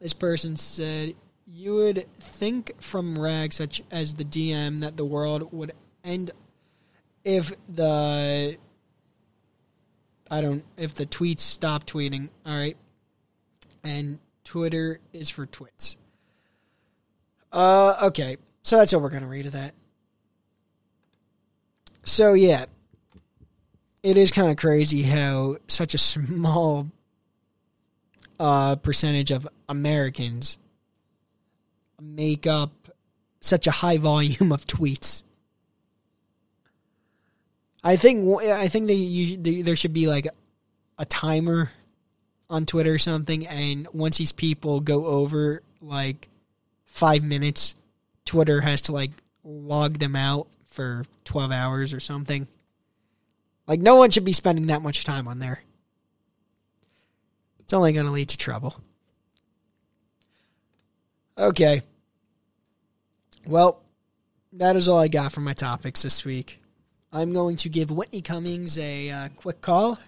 [0.00, 1.14] This person said,
[1.46, 5.72] you would think from rags such as the DM that the world would
[6.04, 6.30] end
[7.24, 8.56] if the
[10.30, 12.76] I don't if the tweets stop tweeting, all right,
[13.84, 15.96] and Twitter is for twits.
[17.52, 19.74] Uh, okay, so that's what we're gonna read of that.
[22.04, 22.66] So yeah,
[24.02, 26.86] it is kind of crazy how such a small
[28.38, 30.58] uh, percentage of Americans
[32.00, 32.72] make up
[33.40, 35.22] such a high volume of tweets.
[37.82, 40.28] I think I think that you, there should be like
[40.98, 41.70] a timer
[42.48, 46.28] on Twitter or something, and once these people go over like
[46.84, 47.74] five minutes,
[48.24, 49.12] Twitter has to like
[49.44, 52.46] log them out for twelve hours or something.
[53.66, 55.62] Like, no one should be spending that much time on there.
[57.60, 58.74] It's only going to lead to trouble.
[61.38, 61.82] Okay.
[63.46, 63.80] Well,
[64.54, 66.59] that is all I got for my topics this week.
[67.12, 69.98] I'm going to give Whitney Cummings a uh, quick call,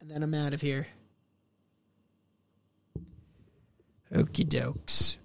[0.00, 0.86] and then I'm out of here.
[4.12, 5.16] Okie dokes.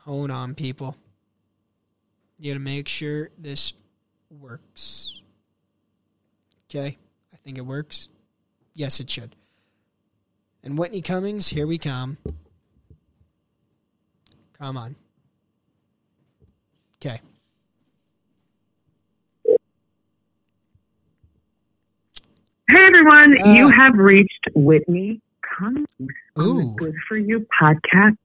[0.00, 0.96] Hold on, people.
[2.38, 3.72] You gotta make sure this
[4.30, 5.20] works.
[6.70, 6.96] Okay,
[7.32, 8.08] I think it works.
[8.74, 9.34] Yes, it should.
[10.62, 12.18] And Whitney Cummings, here we come.
[14.58, 14.94] Come on.
[17.00, 17.20] Okay.
[22.68, 23.52] Hey everyone, Uh.
[23.52, 25.86] you have reached Whitney Cummings
[26.36, 28.16] on the Good For You podcast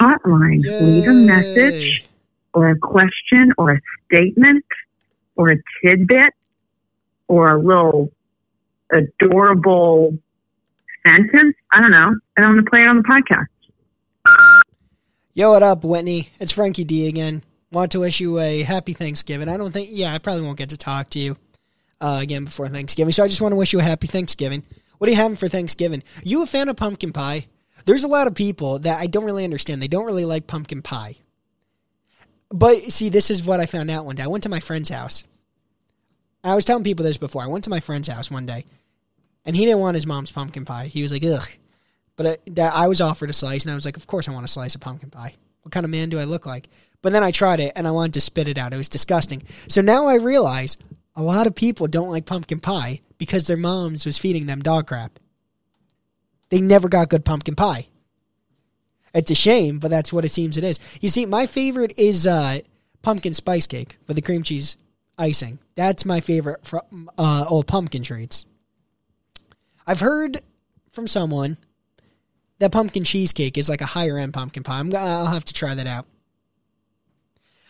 [0.00, 0.62] hotline.
[0.62, 2.04] Leave a message
[2.52, 4.64] or a question or a statement
[5.36, 6.34] or a tidbit
[7.28, 8.12] or a little
[8.90, 10.18] adorable
[11.06, 11.56] sentence.
[11.72, 12.14] I don't know.
[12.36, 13.46] I don't want to play it on the podcast.
[15.32, 16.28] Yo, what up, Whitney?
[16.38, 17.42] It's Frankie D again.
[17.72, 19.48] Want to wish you a happy Thanksgiving.
[19.48, 21.36] I don't think, yeah, I probably won't get to talk to you
[22.00, 24.64] uh, again before Thanksgiving, so I just want to wish you a happy Thanksgiving.
[24.98, 26.02] What are you having for Thanksgiving?
[26.22, 27.46] You a fan of pumpkin pie?
[27.84, 29.80] There's a lot of people that I don't really understand.
[29.80, 31.16] They don't really like pumpkin pie.
[32.50, 34.24] But see, this is what I found out one day.
[34.24, 35.24] I went to my friend's house.
[36.42, 37.42] I was telling people this before.
[37.42, 38.64] I went to my friend's house one day,
[39.44, 40.86] and he didn't want his mom's pumpkin pie.
[40.86, 41.48] He was like, ugh.
[42.16, 44.32] But uh, that I was offered a slice, and I was like, of course I
[44.32, 45.34] want a slice of pumpkin pie.
[45.62, 46.68] What kind of man do I look like?
[47.02, 48.72] But then I tried it, and I wanted to spit it out.
[48.72, 49.42] It was disgusting.
[49.68, 50.76] So now I realize
[51.16, 54.86] a lot of people don't like pumpkin pie because their moms was feeding them dog
[54.86, 55.18] crap.
[56.50, 57.88] They never got good pumpkin pie.
[59.14, 60.78] It's a shame, but that's what it seems it is.
[61.00, 62.60] You see, my favorite is uh,
[63.02, 64.76] pumpkin spice cake with the cream cheese
[65.18, 65.58] icing.
[65.74, 68.46] That's my favorite from uh, old pumpkin treats.
[69.86, 70.40] I've heard
[70.92, 71.58] from someone
[72.58, 74.78] that pumpkin cheesecake is like a higher end pumpkin pie.
[74.78, 76.06] I'm, I'll have to try that out.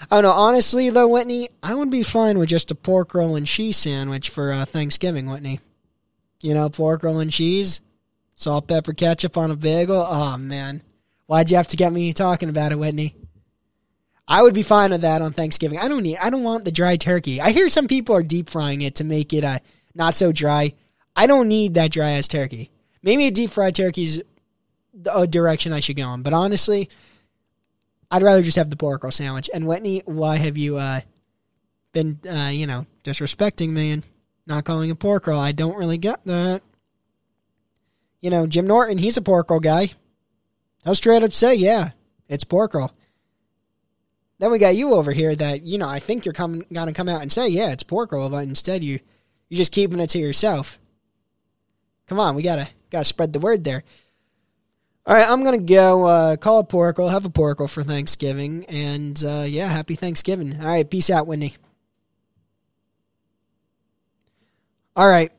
[0.09, 0.31] I don't know.
[0.33, 4.31] Honestly, though, Whitney, I would be fine with just a pork roll and cheese sandwich
[4.31, 5.61] for uh, Thanksgiving, Whitney.
[6.41, 7.81] You know, pork roll and cheese,
[8.35, 10.07] salt, pepper, ketchup on a bagel.
[10.09, 10.83] Oh man,
[11.27, 13.15] why'd you have to get me talking about it, Whitney?
[14.27, 15.79] I would be fine with that on Thanksgiving.
[15.79, 16.17] I don't need.
[16.17, 17.41] I don't want the dry turkey.
[17.41, 19.59] I hear some people are deep frying it to make it uh,
[19.95, 20.73] not so dry.
[21.15, 22.71] I don't need that dry ass turkey.
[23.03, 24.23] Maybe a deep fried turkey's
[25.11, 26.89] a direction I should go in, but honestly,
[28.11, 29.49] I'd rather just have the pork roll sandwich.
[29.53, 31.01] And Whitney, why have you uh,
[31.93, 34.05] been, uh, you know, disrespecting me and
[34.47, 35.39] not calling it pork roll?
[35.39, 36.63] I don't really get that.
[38.21, 39.91] You know, Jim Norton, he's a pork roll guy.
[40.85, 41.91] I'll straight up say, yeah,
[42.29, 42.93] it's pork roll.
[44.39, 47.11] Then we got you over here that you know I think you're coming gonna come
[47.11, 48.99] out and say, yeah, it's pork roll, but instead you
[49.51, 50.79] you're just keeping it to yourself.
[52.07, 53.85] Come on, we gotta gotta spread the word there.
[55.07, 57.83] All right, I'm gonna go uh, call a pork roll, have a pork roll for
[57.83, 60.61] Thanksgiving, and uh, yeah, happy Thanksgiving.
[60.61, 61.55] All right, peace out, Wendy.
[64.95, 65.33] All right,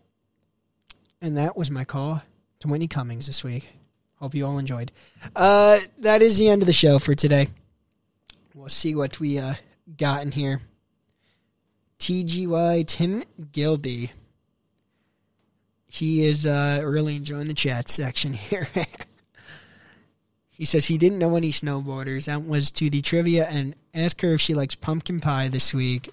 [1.21, 2.23] and that was my call
[2.59, 3.69] to Whitney Cummings this week.
[4.15, 4.91] Hope you all enjoyed.
[5.35, 7.47] Uh, that is the end of the show for today.
[8.55, 9.53] We'll see what we uh,
[9.97, 10.59] got in here.
[11.99, 14.11] TGY Tim Gilby.
[15.87, 18.67] He is uh, really enjoying the chat section here.
[20.61, 22.25] He says he didn't know any snowboarders.
[22.25, 26.11] That was to the trivia and ask her if she likes pumpkin pie this week.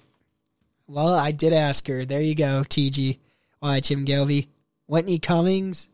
[0.87, 2.03] Well, I did ask her.
[2.03, 3.19] There you go, TG.
[3.59, 4.49] Why, Tim Gilby.
[4.87, 5.87] Whitney Cummings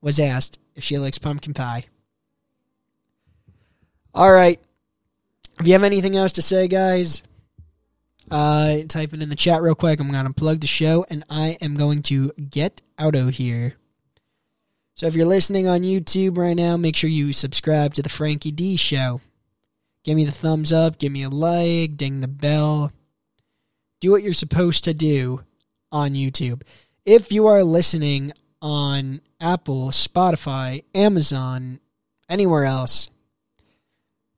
[0.00, 1.84] was asked if she likes pumpkin pie.
[4.12, 4.60] All right.
[5.60, 7.22] If you have anything else to say, guys,
[8.32, 10.00] uh, type it in the chat real quick.
[10.00, 13.76] I'm going to plug the show and I am going to get out of here.
[15.00, 18.52] So if you're listening on YouTube right now, make sure you subscribe to the Frankie
[18.52, 19.22] D Show.
[20.04, 22.92] Give me the thumbs up, give me a like, ding the bell.
[24.00, 25.42] Do what you're supposed to do
[25.90, 26.64] on YouTube.
[27.06, 31.80] If you are listening on Apple, Spotify, Amazon,
[32.28, 33.08] anywhere else,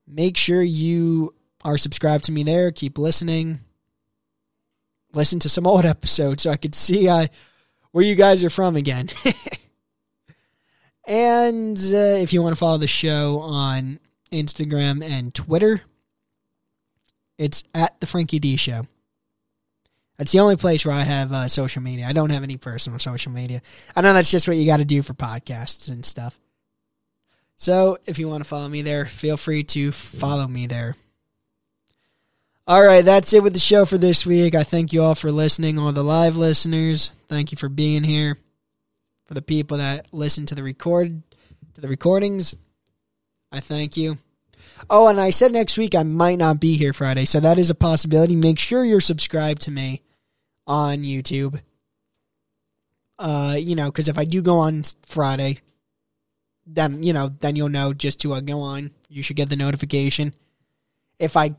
[0.07, 1.33] make sure you
[1.65, 2.71] are subscribed to me there.
[2.71, 3.59] Keep listening.
[5.13, 7.27] Listen to some old episodes so I could see uh,
[7.91, 9.09] where you guys are from again.
[11.05, 13.99] and uh, if you want to follow the show on
[14.31, 15.81] Instagram and Twitter,
[17.37, 18.87] it's at the Frankie D Show.
[20.17, 22.05] That's the only place where I have uh, social media.
[22.05, 23.61] I don't have any personal social media.
[23.95, 26.37] I know that's just what you got to do for podcasts and stuff.
[27.57, 30.95] So if you want to follow me there, feel free to follow me there.
[32.65, 34.55] All right, that's it with the show for this week.
[34.55, 37.11] I thank you all for listening, all the live listeners.
[37.27, 38.37] Thank you for being here.
[39.25, 41.23] For the people that listen to the record
[41.75, 42.53] to the recordings,
[43.51, 44.17] I thank you.
[44.89, 47.69] Oh, and I said next week I might not be here Friday, so that is
[47.69, 48.35] a possibility.
[48.35, 50.01] Make sure you're subscribed to me
[50.67, 51.61] on YouTube.
[53.17, 55.59] Uh, you know, because if I do go on Friday,
[56.65, 58.91] then you know, then you'll know just to uh, go on.
[59.07, 60.33] You should get the notification.
[61.19, 61.55] If I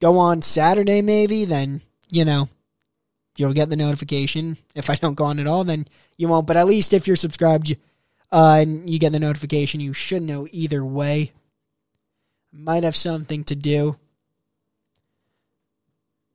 [0.00, 2.48] go on Saturday, maybe then you know
[3.38, 4.56] you'll get the notification.
[4.74, 5.86] If I don't go on at all, then
[6.16, 6.46] you won't.
[6.46, 7.76] But at least if you're subscribed
[8.32, 11.32] uh, and you get the notification, you should know either way.
[12.52, 13.96] Might have something to do.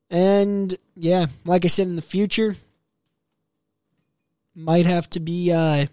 [0.09, 2.55] And yeah, like I said, in the future,
[4.55, 5.87] might have to be uh,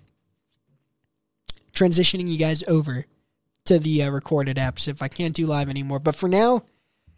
[1.73, 3.07] transitioning you guys over
[3.65, 5.99] to the uh, recorded apps if I can't do live anymore.
[5.99, 6.65] But for now,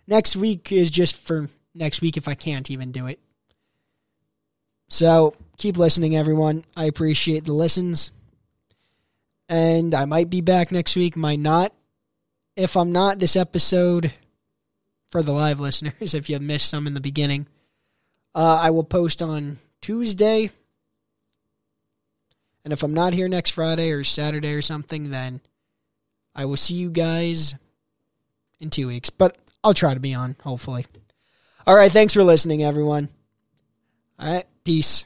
[0.07, 3.18] next week is just for next week if I can't even do it.
[4.93, 6.66] So keep listening, everyone.
[6.76, 8.11] I appreciate the listens.
[9.49, 11.72] And I might be back next week, might not.
[12.57, 14.12] If I'm not, this episode,
[15.09, 17.47] for the live listeners, if you missed some in the beginning,
[18.34, 20.51] uh, I will post on Tuesday.
[22.62, 25.40] And if I'm not here next Friday or Saturday or something, then
[26.34, 27.55] I will see you guys
[28.61, 29.09] in two weeks.
[29.09, 30.84] But I'll try to be on, hopefully.
[31.66, 31.90] All right.
[31.90, 33.09] Thanks for listening, everyone.
[34.18, 34.45] All right.
[34.65, 35.05] Peace.